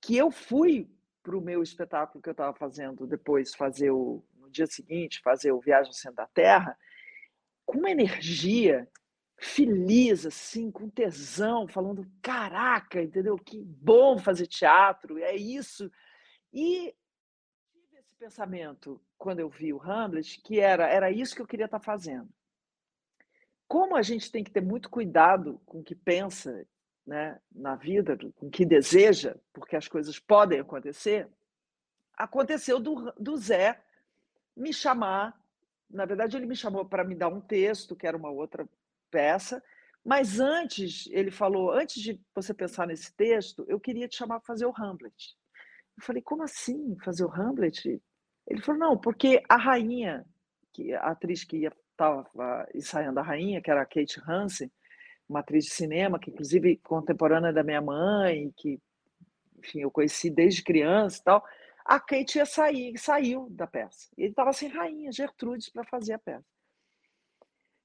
que 0.01 0.15
eu 0.15 0.29
fui 0.31 0.89
para 1.23 1.37
o 1.37 1.41
meu 1.41 1.63
espetáculo 1.63 2.21
que 2.21 2.29
eu 2.29 2.33
estava 2.33 2.53
fazendo 2.53 3.07
depois, 3.07 3.55
fazer 3.55 3.89
o 3.91 4.23
dia 4.55 4.65
seguinte 4.65 5.21
fazer 5.21 5.51
o 5.51 5.59
Viagem 5.59 5.89
ao 5.89 5.93
Centro 5.93 6.17
da 6.17 6.27
Terra, 6.27 6.77
com 7.65 7.79
uma 7.79 7.91
energia 7.91 8.87
feliz, 9.37 10.25
assim, 10.25 10.71
com 10.71 10.89
tesão, 10.89 11.67
falando: 11.67 12.09
caraca, 12.21 13.01
entendeu? 13.01 13.37
Que 13.37 13.61
bom 13.61 14.17
fazer 14.17 14.47
teatro, 14.47 15.17
é 15.17 15.35
isso. 15.35 15.91
E 16.53 16.95
tive 17.71 17.97
esse 17.99 18.15
pensamento 18.15 19.01
quando 19.17 19.39
eu 19.39 19.49
vi 19.49 19.73
o 19.73 19.81
Hamlet, 19.81 20.41
que 20.41 20.59
era, 20.59 20.87
era 20.87 21.11
isso 21.11 21.35
que 21.35 21.41
eu 21.41 21.47
queria 21.47 21.65
estar 21.65 21.79
fazendo. 21.79 22.29
Como 23.67 23.95
a 23.95 24.01
gente 24.01 24.31
tem 24.31 24.43
que 24.43 24.51
ter 24.51 24.61
muito 24.61 24.89
cuidado 24.89 25.59
com 25.65 25.79
o 25.79 25.83
que 25.83 25.95
pensa 25.95 26.65
né, 27.05 27.39
na 27.51 27.75
vida, 27.75 28.17
com 28.35 28.47
o 28.47 28.51
que 28.51 28.65
deseja, 28.65 29.35
porque 29.53 29.75
as 29.75 29.87
coisas 29.87 30.19
podem 30.19 30.59
acontecer, 30.59 31.27
aconteceu 32.17 32.79
do, 32.79 33.11
do 33.19 33.37
Zé 33.37 33.79
me 34.55 34.73
chamar. 34.73 35.39
Na 35.89 36.05
verdade, 36.05 36.37
ele 36.37 36.45
me 36.45 36.55
chamou 36.55 36.85
para 36.85 37.03
me 37.03 37.15
dar 37.15 37.27
um 37.27 37.41
texto, 37.41 37.95
que 37.95 38.07
era 38.07 38.17
uma 38.17 38.29
outra 38.29 38.67
peça, 39.11 39.61
mas 40.05 40.39
antes, 40.39 41.07
ele 41.11 41.31
falou: 41.31 41.71
antes 41.71 42.01
de 42.01 42.21
você 42.33 42.53
pensar 42.53 42.85
nesse 42.85 43.11
texto, 43.15 43.65
eu 43.67 43.79
queria 43.79 44.07
te 44.07 44.15
chamar 44.15 44.39
para 44.39 44.45
fazer 44.45 44.67
o 44.67 44.73
Hamlet. 44.75 45.35
Eu 45.97 46.03
falei: 46.03 46.21
como 46.21 46.43
assim 46.43 46.95
fazer 47.03 47.25
o 47.25 47.31
Hamlet? 47.31 47.99
Ele 48.45 48.61
falou: 48.61 48.79
não, 48.79 48.97
porque 48.97 49.43
a 49.49 49.57
rainha, 49.57 50.23
que 50.71 50.93
a 50.93 51.07
atriz 51.07 51.43
que 51.43 51.67
estava 51.95 52.67
ensaiando 52.73 53.19
a 53.19 53.23
rainha, 53.23 53.61
que 53.61 53.71
era 53.71 53.81
a 53.81 53.85
Kate 53.85 54.21
Hansen, 54.27 54.71
uma 55.27 55.39
atriz 55.39 55.65
de 55.65 55.71
cinema, 55.71 56.19
que 56.19 56.29
inclusive 56.29 56.77
contemporânea 56.77 57.51
da 57.51 57.63
minha 57.63 57.81
mãe, 57.81 58.53
que 58.57 58.79
enfim, 59.57 59.81
eu 59.81 59.89
conheci 59.89 60.29
desde 60.29 60.61
criança 60.61 61.19
e 61.19 61.23
tal 61.23 61.43
a 61.85 61.99
Kate 61.99 62.39
ia 62.39 62.45
sair, 62.47 62.97
saiu 62.97 63.47
da 63.51 63.67
peça. 63.67 64.09
Ele 64.17 64.29
estava 64.29 64.51
sem 64.51 64.67
rainha, 64.67 65.11
Gertrudes, 65.11 65.69
para 65.69 65.83
fazer 65.83 66.13
a 66.13 66.19
peça. 66.19 66.43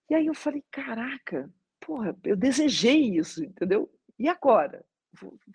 E 0.08 0.14
aí 0.14 0.26
eu 0.26 0.34
falei, 0.34 0.64
caraca, 0.70 1.52
porra, 1.78 2.16
eu 2.24 2.34
desejei 2.34 3.18
isso, 3.18 3.44
entendeu? 3.44 3.92
E 4.18 4.26
agora? 4.26 4.84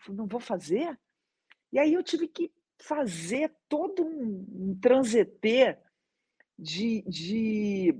Não 0.07 0.27
vou 0.27 0.39
fazer? 0.39 0.97
E 1.73 1.79
aí 1.79 1.93
eu 1.93 2.03
tive 2.03 2.27
que 2.27 2.53
fazer 2.77 3.51
todo 3.67 4.05
um, 4.05 4.45
um 4.51 4.79
de, 6.57 7.01
de 7.01 7.99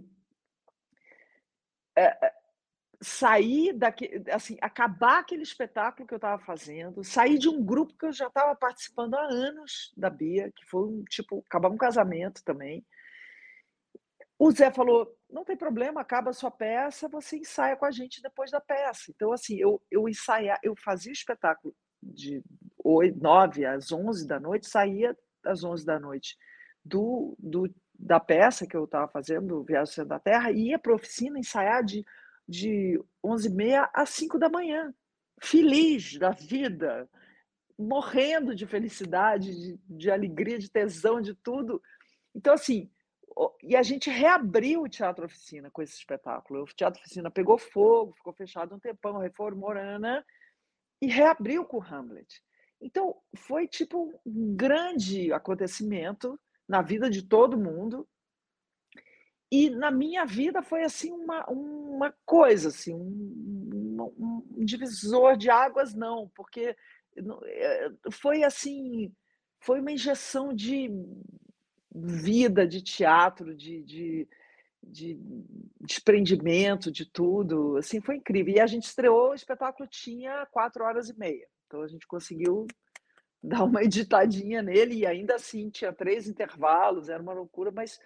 é, 1.98 2.34
sair 3.02 3.74
daqui, 3.74 4.24
assim, 4.32 4.58
acabar 4.62 5.20
aquele 5.20 5.44
espetáculo 5.44 6.08
que 6.08 6.14
eu 6.14 6.18
estava 6.18 6.42
fazendo, 6.44 7.04
sair 7.04 7.38
de 7.38 7.50
um 7.50 7.64
grupo 7.64 7.96
que 7.98 8.06
eu 8.06 8.12
já 8.12 8.28
estava 8.28 8.56
participando 8.56 9.16
há 9.16 9.24
anos 9.24 9.94
da 9.96 10.10
Bia, 10.10 10.52
que 10.56 10.66
foi 10.66 10.88
um 10.88 11.04
tipo, 11.04 11.44
acabar 11.48 11.70
um 11.70 11.78
casamento 11.78 12.44
também. 12.44 12.86
O 14.38 14.52
Zé 14.52 14.72
falou: 14.72 15.16
não 15.30 15.46
tem 15.46 15.56
problema, 15.56 16.02
acaba 16.02 16.32
a 16.32 16.34
sua 16.34 16.52
peça, 16.52 17.08
você 17.08 17.38
ensaia 17.38 17.76
com 17.76 17.86
a 17.86 17.92
gente 17.92 18.22
depois 18.22 18.52
da 18.52 18.60
peça. 18.60 19.12
Então, 19.12 19.32
assim, 19.32 19.56
eu, 19.58 19.82
eu 19.90 20.08
ensaiar, 20.10 20.60
eu 20.64 20.76
fazia 20.76 21.12
o 21.12 21.14
espetáculo 21.14 21.76
de 22.02 22.44
8, 22.84 23.18
9 23.20 23.66
às 23.66 23.92
11 23.92 24.28
da 24.28 24.40
noite, 24.40 24.68
saía 24.68 25.18
às 25.46 25.64
11 25.64 25.86
da 25.86 26.00
noite 26.00 26.38
do, 26.84 27.36
do, 27.40 27.74
da 27.98 28.20
peça 28.20 28.68
que 28.68 28.76
eu 28.76 28.86
estava 28.86 29.08
fazendo, 29.08 29.64
Viagem 29.64 30.06
da 30.06 30.20
Terra, 30.20 30.52
e 30.52 30.70
ia 30.70 30.80
para 30.80 30.92
a 30.92 30.96
oficina 30.96 31.40
ensaiar 31.40 31.84
de 31.84 32.06
de 32.48 33.02
11h30 33.24 33.90
às 33.94 34.10
5 34.12 34.38
da 34.38 34.50
manhã, 34.50 34.94
feliz 35.42 36.18
da 36.18 36.32
vida, 36.32 37.10
morrendo 37.78 38.56
de 38.56 38.66
felicidade, 38.66 39.54
de, 39.54 39.80
de 39.90 40.12
alegria, 40.12 40.60
de 40.60 40.70
tesão, 40.70 41.20
de 41.20 41.34
tudo. 41.34 41.82
Então, 42.34 42.54
assim, 42.54 42.90
e 43.62 43.76
a 43.76 43.84
gente 43.84 44.10
reabriu 44.10 44.84
o 44.84 44.90
Teatro 44.90 45.26
Oficina 45.26 45.70
com 45.70 45.82
esse 45.82 45.96
espetáculo. 45.96 46.64
O 46.64 46.68
Teatro 46.68 47.02
Oficina 47.02 47.30
pegou 47.30 47.58
fogo, 47.58 48.14
ficou 48.14 48.32
fechado 48.32 48.76
um 48.76 48.80
tempão, 48.80 49.18
reformou, 49.18 49.74
né? 49.74 50.24
e 51.02 51.08
reabriu 51.08 51.66
com 51.66 51.78
o 51.78 51.84
Hamlet. 51.84 52.42
Então, 52.80 53.16
foi 53.36 53.68
tipo 53.68 54.18
um 54.26 54.56
grande 54.56 55.34
acontecimento 55.34 56.40
na 56.68 56.82
vida 56.82 57.10
de 57.10 57.24
todo 57.24 57.58
mundo. 57.58 58.08
E 59.52 59.70
na 59.70 59.92
minha 59.92 60.26
vida 60.26 60.62
foi 60.62 60.84
assim 60.84 61.12
uma, 61.12 61.46
uma 61.50 62.14
coisa, 62.26 62.70
assim, 62.70 62.94
um, 62.94 64.12
um, 64.18 64.48
um 64.58 64.66
divisor 64.66 65.38
de 65.38 65.50
águas, 65.50 65.94
não, 65.94 66.30
porque 66.36 66.76
eh, 67.16 67.92
foi 68.12 68.44
assim, 68.44 69.14
foi 69.60 69.80
uma 69.80 69.92
injeção 69.92 70.54
de 70.54 70.90
vida, 71.94 72.68
de 72.68 72.82
teatro, 72.82 73.56
de, 73.56 73.84
de, 73.84 74.28
de 74.84 75.18
desprendimento, 75.80 76.92
de 76.92 77.06
tudo, 77.06 77.78
assim, 77.78 78.02
foi 78.02 78.18
incrível. 78.18 78.56
E 78.56 78.60
a 78.60 78.68
gente 78.68 78.84
estreou, 78.84 79.30
o 79.30 79.36
espetáculo 79.36 79.88
tinha 79.88 80.46
quatro 80.48 80.84
horas 80.84 81.08
e 81.10 81.18
meia, 81.18 81.48
então 81.68 81.82
a 81.82 81.88
gente 81.88 82.06
conseguiu 82.08 82.68
dar 83.46 83.64
uma 83.64 83.84
editadinha 83.84 84.62
nele 84.62 84.96
e 84.96 85.06
ainda 85.06 85.36
assim 85.36 85.70
tinha 85.70 85.94
três 85.94 86.28
intervalos, 86.28 87.10
era 87.10 87.22
uma 87.22 87.34
loucura, 87.34 87.72
mas 87.72 88.00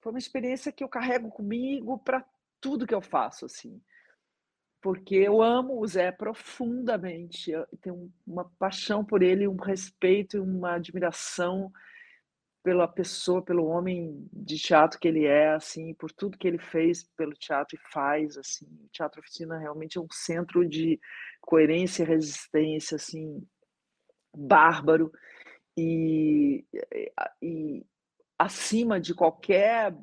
foi 0.00 0.12
uma 0.12 0.18
experiência 0.18 0.72
que 0.72 0.84
eu 0.84 0.88
carrego 0.88 1.30
comigo 1.30 1.98
para 1.98 2.24
tudo 2.60 2.86
que 2.86 2.94
eu 2.94 3.00
faço, 3.00 3.46
assim. 3.46 3.80
Porque 4.82 5.14
eu 5.14 5.40
amo 5.40 5.80
o 5.80 5.86
Zé 5.86 6.12
profundamente, 6.12 7.50
eu 7.50 7.66
tenho 7.80 8.12
uma 8.26 8.44
paixão 8.58 9.02
por 9.04 9.22
ele, 9.22 9.48
um 9.48 9.56
respeito 9.56 10.36
e 10.36 10.40
uma 10.40 10.74
admiração 10.74 11.72
pela 12.62 12.88
pessoa, 12.88 13.42
pelo 13.42 13.66
homem 13.66 14.26
de 14.32 14.58
teatro 14.58 14.98
que 14.98 15.06
ele 15.06 15.26
é, 15.26 15.50
assim, 15.50 15.92
por 15.94 16.10
tudo 16.10 16.38
que 16.38 16.48
ele 16.48 16.58
fez 16.58 17.04
pelo 17.14 17.34
teatro 17.34 17.76
e 17.76 17.92
faz, 17.92 18.38
assim. 18.38 18.66
O 18.66 18.88
Teatro 18.90 19.20
Oficina 19.20 19.58
realmente 19.58 19.98
é 19.98 20.00
um 20.00 20.08
centro 20.10 20.66
de 20.66 20.98
coerência 21.42 22.02
e 22.02 22.06
resistência, 22.06 22.96
assim, 22.96 23.46
bárbaro. 24.34 25.12
E, 25.76 26.64
e, 27.42 27.84
acima 28.38 29.00
de 29.00 29.14
qualquer 29.14 29.94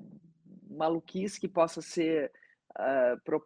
maluquice 0.70 1.40
que 1.40 1.48
possa 1.48 1.82
ser 1.82 2.32
uh, 2.78 3.42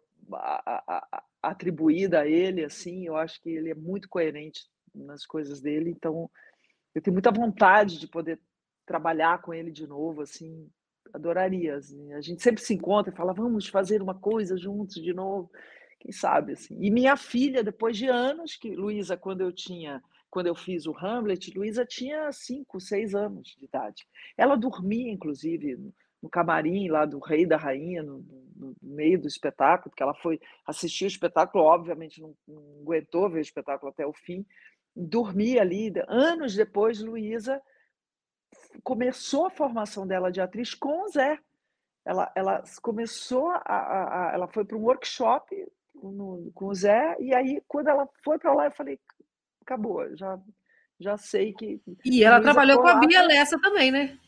atribuída 1.42 2.20
a 2.20 2.26
ele, 2.26 2.64
assim, 2.64 3.06
eu 3.06 3.16
acho 3.16 3.40
que 3.40 3.50
ele 3.50 3.70
é 3.70 3.74
muito 3.74 4.08
coerente 4.08 4.66
nas 4.94 5.26
coisas 5.26 5.60
dele, 5.60 5.90
então 5.90 6.30
eu 6.94 7.02
tenho 7.02 7.14
muita 7.14 7.30
vontade 7.30 7.98
de 7.98 8.08
poder 8.08 8.40
trabalhar 8.86 9.42
com 9.42 9.52
ele 9.52 9.70
de 9.70 9.86
novo, 9.86 10.22
assim, 10.22 10.70
adoraria. 11.12 11.76
Assim. 11.76 12.12
A 12.14 12.20
gente 12.20 12.42
sempre 12.42 12.62
se 12.62 12.74
encontra 12.74 13.12
e 13.12 13.16
fala, 13.16 13.34
vamos 13.34 13.66
fazer 13.68 14.00
uma 14.00 14.14
coisa 14.14 14.56
juntos 14.56 15.02
de 15.02 15.12
novo. 15.12 15.50
Quem 15.98 16.12
sabe, 16.12 16.52
assim. 16.52 16.76
E 16.80 16.90
minha 16.90 17.16
filha, 17.16 17.62
depois 17.62 17.96
de 17.96 18.06
anos, 18.06 18.56
que 18.56 18.74
Luísa, 18.74 19.16
quando 19.16 19.40
eu 19.40 19.52
tinha, 19.52 20.02
quando 20.36 20.48
eu 20.48 20.54
fiz 20.54 20.84
o 20.84 20.94
Hamlet, 20.94 21.50
Luísa 21.56 21.86
tinha 21.86 22.30
cinco, 22.30 22.78
seis 22.78 23.14
anos 23.14 23.56
de 23.58 23.64
idade. 23.64 24.06
Ela 24.36 24.54
dormia, 24.54 25.10
inclusive, 25.10 25.78
no 26.22 26.28
camarim 26.28 26.90
lá 26.90 27.06
do 27.06 27.18
rei 27.18 27.46
da 27.46 27.56
rainha, 27.56 28.02
no, 28.02 28.18
no, 28.54 28.76
meio 28.82 29.18
do 29.18 29.26
espetáculo, 29.26 29.88
porque 29.88 30.02
ela 30.02 30.12
foi 30.12 30.38
assistir 30.66 31.06
o 31.06 31.06
espetáculo, 31.06 31.64
obviamente 31.64 32.20
não, 32.20 32.36
não 32.46 32.82
aguentou 32.82 33.30
ver 33.30 33.38
o 33.38 33.40
espetáculo 33.40 33.90
até 33.90 34.06
o 34.06 34.12
fim, 34.12 34.44
dormia 34.94 35.62
ali. 35.62 35.90
Anos 36.06 36.54
depois, 36.54 37.00
Luísa 37.00 37.58
começou 38.84 39.46
a 39.46 39.50
formação 39.50 40.06
dela 40.06 40.30
de 40.30 40.42
atriz 40.42 40.74
com 40.74 41.04
o 41.04 41.08
Zé. 41.08 41.38
Ela, 42.04 42.30
ela 42.36 42.62
começou 42.82 43.48
a, 43.52 43.62
a, 43.64 44.28
a 44.28 44.34
ela 44.34 44.48
foi 44.48 44.66
para 44.66 44.76
um 44.76 44.84
workshop 44.84 45.66
no, 45.94 46.52
com 46.54 46.66
o 46.66 46.74
Zé 46.74 47.16
e 47.20 47.34
aí 47.34 47.62
quando 47.66 47.88
ela 47.88 48.06
foi 48.22 48.38
para 48.38 48.52
lá 48.52 48.66
eu 48.66 48.72
falei 48.72 49.00
acabou 49.66 50.16
já 50.16 50.38
já 50.98 51.18
sei 51.18 51.52
que 51.52 51.80
e 52.04 52.24
ela 52.24 52.36
Luísa 52.36 52.52
trabalhou 52.52 52.80
com 52.80 52.88
a 52.88 52.94
Bia 52.94 53.22
Lessa 53.22 53.60
também 53.60 53.90
né? 53.90 54.18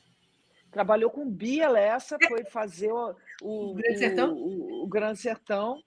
Trabalhou 0.70 1.10
com 1.10 1.28
Bia 1.28 1.68
Lessa 1.68 2.18
foi 2.28 2.44
fazer 2.44 2.92
o, 2.92 3.16
o, 3.40 3.70
o 3.70 3.74
Grande 3.74 3.98
Sertão? 3.98 4.34
o, 4.34 4.36
o, 4.36 4.84
o 4.84 4.86
Grande 4.86 5.18
Sertão. 5.18 5.82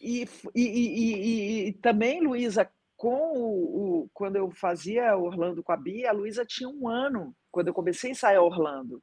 E, 0.00 0.28
e, 0.54 0.62
e, 0.62 1.68
e 1.68 1.72
também 1.72 2.20
Luísa 2.20 2.70
com 2.96 3.32
o, 3.32 4.02
o, 4.02 4.10
quando 4.12 4.36
eu 4.36 4.50
fazia 4.50 5.16
Orlando 5.16 5.62
com 5.62 5.72
a 5.72 5.76
Bia, 5.76 6.10
a 6.10 6.12
Luísa 6.12 6.44
tinha 6.44 6.68
um 6.68 6.86
ano 6.86 7.34
quando 7.50 7.68
eu 7.68 7.74
comecei 7.74 8.10
a 8.10 8.12
ensaiar 8.12 8.42
Orlando. 8.42 9.02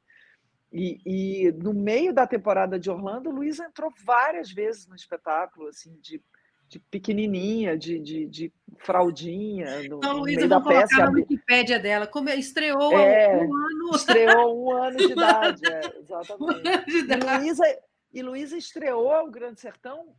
E, 0.72 1.00
e 1.04 1.52
no 1.52 1.72
meio 1.72 2.12
da 2.12 2.26
temporada 2.26 2.78
de 2.78 2.90
Orlando, 2.90 3.30
Luísa 3.30 3.64
entrou 3.64 3.92
várias 4.04 4.50
vezes 4.50 4.86
no 4.86 4.94
espetáculo, 4.94 5.68
assim, 5.68 5.98
de, 6.00 6.22
de 6.68 6.78
pequenininha, 6.78 7.76
de, 7.76 7.98
de, 7.98 8.26
de 8.26 8.52
fraldinha. 8.78 9.78
No, 9.88 9.98
então, 9.98 10.18
Luísa, 10.18 10.48
vou 10.48 10.62
colocar 10.62 10.88
peça, 10.88 11.04
na 11.04 11.10
Wikipédia 11.10 11.78
dela, 11.78 12.06
como 12.06 12.28
estreou 12.30 12.92
é, 12.98 13.36
um 13.36 13.54
ano. 13.54 13.90
Estreou 13.94 14.64
um 14.64 14.72
ano 14.76 14.96
de 14.96 15.12
idade, 15.12 15.62
é, 15.66 15.98
exatamente. 15.98 17.60
Um 17.60 17.86
e 18.12 18.22
Luísa 18.22 18.56
estreou 18.56 19.26
o 19.26 19.30
Grande 19.30 19.60
Sertão 19.60 20.14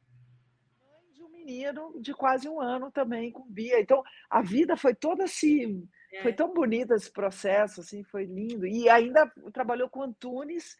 menino 1.47 1.93
de 2.01 2.13
quase 2.13 2.49
um 2.49 2.59
ano 2.59 2.91
também 2.91 3.31
com 3.31 3.49
Bia. 3.49 3.79
Então, 3.79 4.03
a 4.29 4.41
vida 4.41 4.75
foi 4.75 4.93
toda 4.93 5.23
assim, 5.23 5.87
é. 6.13 6.21
foi 6.21 6.33
tão 6.33 6.53
bonita 6.53 6.93
esse 6.93 7.09
processo, 7.09 7.79
assim, 7.79 8.03
foi 8.03 8.25
lindo. 8.25 8.67
E 8.67 8.89
ainda 8.89 9.31
trabalhou 9.53 9.89
com 9.89 10.03
Antunes, 10.03 10.77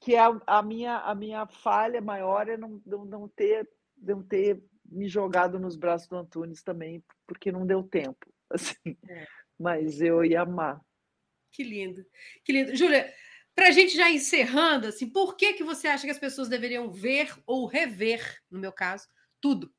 que 0.00 0.14
é 0.14 0.20
a, 0.20 0.40
a 0.46 0.62
minha, 0.62 0.96
a 0.98 1.14
minha 1.14 1.46
falha 1.46 2.00
maior 2.00 2.48
é 2.48 2.56
não, 2.56 2.80
não, 2.86 3.04
não, 3.04 3.28
ter, 3.28 3.68
não 3.98 4.22
ter 4.22 4.62
me 4.88 5.08
jogado 5.08 5.58
nos 5.58 5.76
braços 5.76 6.08
do 6.08 6.16
Antunes 6.16 6.62
também, 6.62 7.02
porque 7.26 7.52
não 7.52 7.66
deu 7.66 7.82
tempo. 7.82 8.26
Assim. 8.50 8.96
É. 9.08 9.26
Mas 9.58 10.00
eu 10.00 10.24
ia 10.24 10.42
amar. 10.42 10.80
Que 11.52 11.62
lindo, 11.62 12.04
que 12.44 12.52
lindo. 12.52 12.76
Júlia, 12.76 13.12
para 13.54 13.68
a 13.68 13.70
gente 13.72 13.96
já 13.96 14.08
encerrando, 14.08 14.86
assim, 14.86 15.10
por 15.10 15.36
que, 15.36 15.54
que 15.54 15.64
você 15.64 15.88
acha 15.88 16.04
que 16.04 16.12
as 16.12 16.18
pessoas 16.18 16.48
deveriam 16.48 16.88
ver 16.90 17.34
ou 17.44 17.66
rever, 17.66 18.40
no 18.48 18.60
meu 18.60 18.70
caso, 18.72 19.08
tudo? 19.40 19.74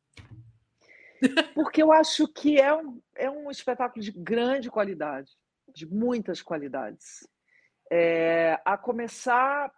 Porque 1.56 1.82
eu 1.82 1.94
acho 1.94 2.28
que 2.28 2.60
é 2.60 2.74
um, 2.74 3.02
é 3.16 3.30
um 3.30 3.50
espetáculo 3.50 4.04
de 4.04 4.12
grande 4.12 4.70
qualidade, 4.70 5.32
de 5.74 5.86
muitas 5.86 6.42
qualidades. 6.42 7.28
É, 7.90 8.60
a 8.66 8.78
começar 8.78 9.72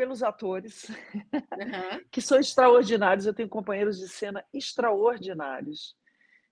pelos 0.00 0.22
atores, 0.22 0.88
uhum. 0.88 2.00
que 2.10 2.22
são 2.22 2.40
extraordinários. 2.40 3.26
Eu 3.26 3.34
tenho 3.34 3.50
companheiros 3.50 3.98
de 3.98 4.08
cena 4.08 4.42
extraordinários. 4.50 5.94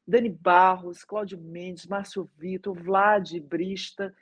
Dani 0.06 0.28
Barros, 0.28 1.02
Cláudio 1.02 1.38
Mendes, 1.38 1.86
Márcio 1.86 2.30
Vitor, 2.36 2.74
Vlad 2.74 3.40
Brista, 3.40 4.14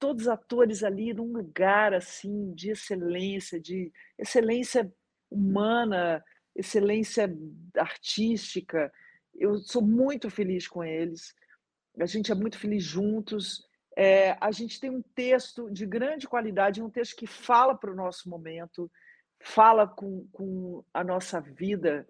todos 0.00 0.26
atores 0.26 0.82
ali 0.82 1.14
num 1.14 1.32
lugar 1.32 1.94
assim 1.94 2.52
de 2.54 2.70
excelência, 2.70 3.60
de 3.60 3.92
excelência 4.18 4.92
humana, 5.30 6.24
excelência 6.52 7.32
artística. 7.76 8.92
Eu 9.32 9.58
sou 9.58 9.80
muito 9.80 10.28
feliz 10.28 10.66
com 10.66 10.82
eles. 10.82 11.36
A 12.00 12.06
gente 12.06 12.32
é 12.32 12.34
muito 12.34 12.58
feliz 12.58 12.82
juntos. 12.82 13.64
É, 13.96 14.36
a 14.40 14.50
gente 14.50 14.80
tem 14.80 14.90
um 14.90 15.02
texto 15.02 15.70
de 15.70 15.84
grande 15.84 16.26
qualidade, 16.26 16.82
um 16.82 16.90
texto 16.90 17.16
que 17.16 17.26
fala 17.26 17.74
para 17.74 17.92
o 17.92 17.96
nosso 17.96 18.28
momento, 18.28 18.90
fala 19.40 19.86
com, 19.86 20.26
com 20.32 20.84
a 20.94 21.04
nossa 21.04 21.40
vida, 21.40 22.08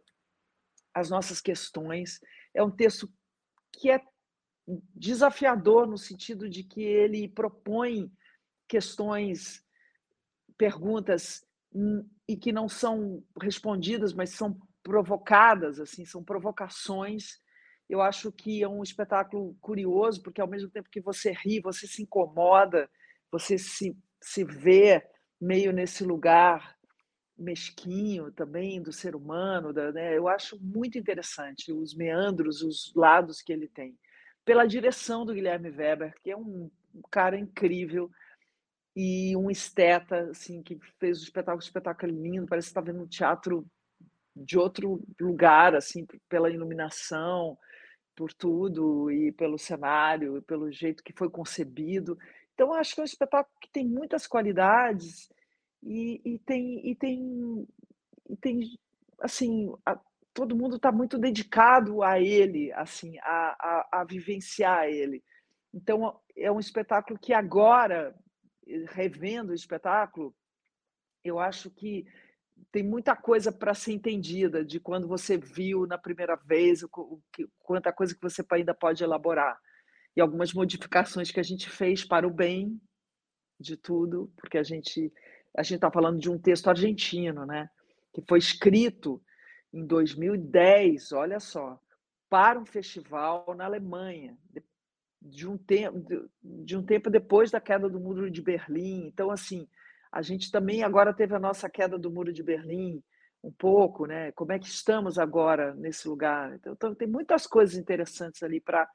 as 0.95 1.11
nossas 1.11 1.41
questões. 1.41 2.21
É 2.55 2.63
um 2.63 2.71
texto 2.71 3.13
que 3.73 3.91
é 3.91 4.01
desafiador 4.95 5.87
no 5.87 5.99
sentido 5.99 6.49
de 6.49 6.63
que 6.63 6.83
ele 6.83 7.29
propõe 7.29 8.13
questões, 8.69 9.65
perguntas 10.57 11.45
e 12.29 12.37
que 12.37 12.53
não 12.53 12.69
são 12.69 13.25
respondidas, 13.41 14.13
mas 14.13 14.31
são 14.31 14.57
provocadas, 14.83 15.81
assim, 15.81 16.05
são 16.05 16.23
provocações. 16.23 17.41
Eu 17.93 18.01
acho 18.01 18.33
que 18.33 18.63
é 18.63 18.67
um 18.67 18.83
espetáculo 18.83 19.55
curioso, 19.61 20.23
porque 20.23 20.41
ao 20.41 20.49
mesmo 20.49 20.71
tempo 20.71 20.89
que 20.89 20.99
você 20.99 21.31
ri, 21.31 21.61
você 21.61 21.87
se 21.87 22.01
incomoda, 22.01 22.89
você 23.31 23.59
se, 23.59 23.95
se 24.19 24.45
vê 24.45 25.07
meio 25.39 25.75
nesse 25.75 26.03
lugar 26.03 26.75
mesquinho 27.37 28.33
também 28.33 28.81
do 28.81 28.95
ser 28.95 29.15
humano, 29.15 29.75
da, 29.75 29.93
né? 29.93 30.17
eu 30.17 30.27
acho 30.27 30.59
muito 30.59 30.97
interessante 30.97 31.71
os 31.71 31.95
meandros, 31.95 32.63
os 32.63 32.95
lados 32.97 33.43
que 33.43 33.53
ele 33.53 33.69
tem. 33.69 33.95
Pela 34.43 34.65
direção 34.65 35.27
do 35.27 35.35
Guilherme 35.35 35.69
Weber, 35.69 36.15
que 36.23 36.31
é 36.31 36.37
um 36.37 36.71
cara 37.11 37.39
incrível, 37.39 38.11
e 38.97 39.37
um 39.37 39.51
esteta 39.51 40.31
assim 40.31 40.63
que 40.63 40.79
fez 40.99 41.21
o 41.21 41.25
espetáculo, 41.25 41.63
um 41.63 41.67
espetáculo 41.67 42.11
lindo, 42.11 42.47
parece 42.47 42.69
que 42.69 42.71
está 42.71 42.81
vendo 42.81 43.03
um 43.03 43.07
teatro 43.07 43.67
de 44.35 44.59
outro 44.59 45.05
lugar, 45.21 45.75
assim, 45.75 46.07
pela 46.27 46.51
iluminação, 46.51 47.59
por 48.15 48.33
tudo 48.33 49.11
e 49.11 49.33
pelo 49.33 49.59
cenário, 49.59 50.39
e 50.39 50.41
pelo 50.43 50.71
jeito 50.71 51.03
que 51.03 51.13
foi 51.13 51.31
concebido. 51.31 52.19
Então 52.55 52.73
acho 52.75 52.95
que 52.95 53.01
é 53.01 53.03
um 53.03 53.07
espetáculo 53.07 53.57
que 53.61 53.71
tem 53.71 53.87
muitas 53.87 54.27
qualidades 54.27 55.31
e, 55.83 56.21
e 56.25 56.39
tem 56.39 56.87
e 56.89 56.95
tem 56.95 57.67
e 58.29 58.37
tem 58.37 58.79
assim 59.21 59.73
a, 59.85 59.99
todo 60.35 60.57
mundo 60.57 60.77
está 60.77 60.91
muito 60.91 61.19
dedicado 61.19 62.03
a 62.03 62.21
ele, 62.21 62.73
assim, 62.73 63.19
a, 63.19 63.57
a, 63.93 64.01
a 64.01 64.05
vivenciar 64.05 64.87
ele. 64.87 65.23
Então 65.73 66.19
é 66.37 66.51
um 66.51 66.61
espetáculo 66.61 67.19
que 67.19 67.33
agora 67.33 68.15
revendo 68.91 69.53
o 69.53 69.55
espetáculo, 69.55 70.35
eu 71.25 71.39
acho 71.39 71.71
que 71.71 72.07
tem 72.71 72.83
muita 72.83 73.17
coisa 73.17 73.51
para 73.51 73.75
ser 73.75 73.93
entendida 73.93 74.65
de 74.65 74.79
quando 74.79 75.09
você 75.09 75.37
viu 75.37 75.87
na 75.87 75.99
primeira 75.99 76.37
vez, 76.37 76.83
o, 76.83 77.21
que, 77.33 77.49
quanta 77.59 77.93
coisa 77.93 78.15
que 78.15 78.23
você 78.23 78.45
ainda 78.51 78.75
pode 78.75 79.03
elaborar. 79.03 79.59
E 80.15 80.21
algumas 80.21 80.53
modificações 80.53 81.31
que 81.31 81.41
a 81.41 81.43
gente 81.43 81.69
fez 81.69 82.05
para 82.05 82.27
o 82.27 82.31
bem 82.31 82.81
de 83.59 83.77
tudo, 83.77 84.33
porque 84.37 84.59
a 84.59 84.63
gente 84.63 85.13
a 85.55 85.63
gente 85.63 85.75
está 85.75 85.91
falando 85.91 86.19
de 86.19 86.31
um 86.31 86.39
texto 86.39 86.69
argentino, 86.69 87.45
né? 87.45 87.69
Que 88.13 88.23
foi 88.27 88.39
escrito 88.39 89.23
em 89.73 89.85
2010, 89.87 91.13
olha 91.13 91.39
só, 91.39 91.79
para 92.29 92.59
um 92.59 92.65
festival 92.65 93.55
na 93.55 93.67
Alemanha, 93.67 94.37
de 95.21 95.47
um 95.47 95.59
tempo 95.59 96.03
de 96.43 96.77
um 96.77 96.83
tempo 96.83 97.11
depois 97.11 97.51
da 97.51 97.61
queda 97.61 97.89
do 97.89 98.01
muro 98.01 98.31
de 98.31 98.43
Berlim. 98.43 99.07
Então 99.07 99.31
assim, 99.31 99.69
a 100.13 100.21
gente 100.21 100.51
também 100.51 100.83
agora 100.83 101.15
teve 101.15 101.35
a 101.35 101.41
nossa 101.41 101.71
queda 101.71 101.99
do 101.99 102.11
muro 102.11 102.33
de 102.33 102.43
Berlim 102.43 103.03
um 103.43 103.51
pouco, 103.51 104.07
né? 104.07 104.31
Como 104.33 104.53
é 104.53 104.59
que 104.59 104.69
estamos 104.69 105.19
agora 105.19 105.75
nesse 105.75 106.07
lugar? 106.07 106.55
Então, 106.55 106.75
então 106.75 106.95
tem 106.95 107.09
muitas 107.09 107.47
coisas 107.47 107.77
interessantes 107.77 108.43
ali 108.43 108.61
para 108.61 108.87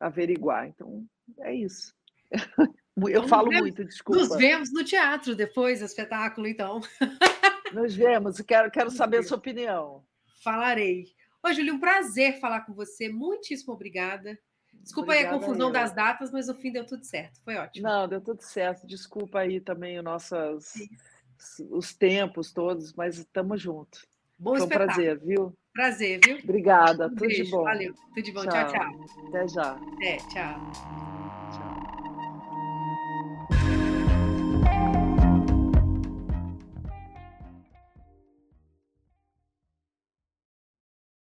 averiguar. 0.00 0.66
Então 0.66 1.04
é 1.40 1.54
isso. 1.54 1.94
Eu 3.08 3.28
falo 3.28 3.50
vemos, 3.50 3.60
muito, 3.60 3.84
desculpa. 3.84 4.22
Nos 4.22 4.36
vemos 4.36 4.72
no 4.72 4.82
teatro 4.82 5.36
depois 5.36 5.80
do 5.80 5.84
espetáculo, 5.84 6.46
então. 6.46 6.80
Nos 7.74 7.94
vemos, 7.94 8.40
quero, 8.40 8.70
quero 8.70 8.90
saber 8.90 9.18
a 9.18 9.22
sua 9.22 9.36
opinião. 9.36 10.02
Falarei. 10.42 11.04
Ô, 11.44 11.52
Júlio, 11.52 11.74
um 11.74 11.80
prazer 11.80 12.40
falar 12.40 12.62
com 12.62 12.72
você. 12.72 13.10
Muitíssimo 13.10 13.74
obrigada. 13.74 14.38
Desculpa 14.86 15.12
Obrigada 15.12 15.34
aí 15.34 15.36
a 15.36 15.40
confusão 15.40 15.72
das 15.72 15.92
datas, 15.92 16.30
mas 16.30 16.46
no 16.46 16.54
fim 16.54 16.70
deu 16.70 16.86
tudo 16.86 17.04
certo. 17.04 17.40
Foi 17.44 17.56
ótimo. 17.56 17.88
Não, 17.88 18.06
deu 18.06 18.20
tudo 18.20 18.40
certo. 18.40 18.86
Desculpa 18.86 19.40
aí 19.40 19.60
também 19.60 19.98
os 19.98 20.04
nossos 20.04 20.74
os 21.70 21.92
tempos 21.92 22.52
todos, 22.52 22.94
mas 22.94 23.18
estamos 23.18 23.60
juntos. 23.60 24.06
Bom 24.38 24.56
Foi 24.56 24.62
um 24.64 24.68
prazer, 24.68 25.18
viu? 25.18 25.52
Prazer, 25.72 26.20
viu? 26.24 26.38
Obrigada. 26.38 27.06
Um 27.06 27.08
tudo 27.10 27.20
beijo, 27.20 27.44
de 27.44 27.50
bom. 27.50 27.64
Valeu. 27.64 27.94
Tudo 28.14 28.22
de 28.22 28.32
bom. 28.32 28.42
Tchau, 28.42 28.66
tchau. 28.68 28.92
tchau. 28.92 29.26
Até 29.28 29.48
já. 29.48 29.72
Até, 29.72 30.16
tchau. 30.28 31.65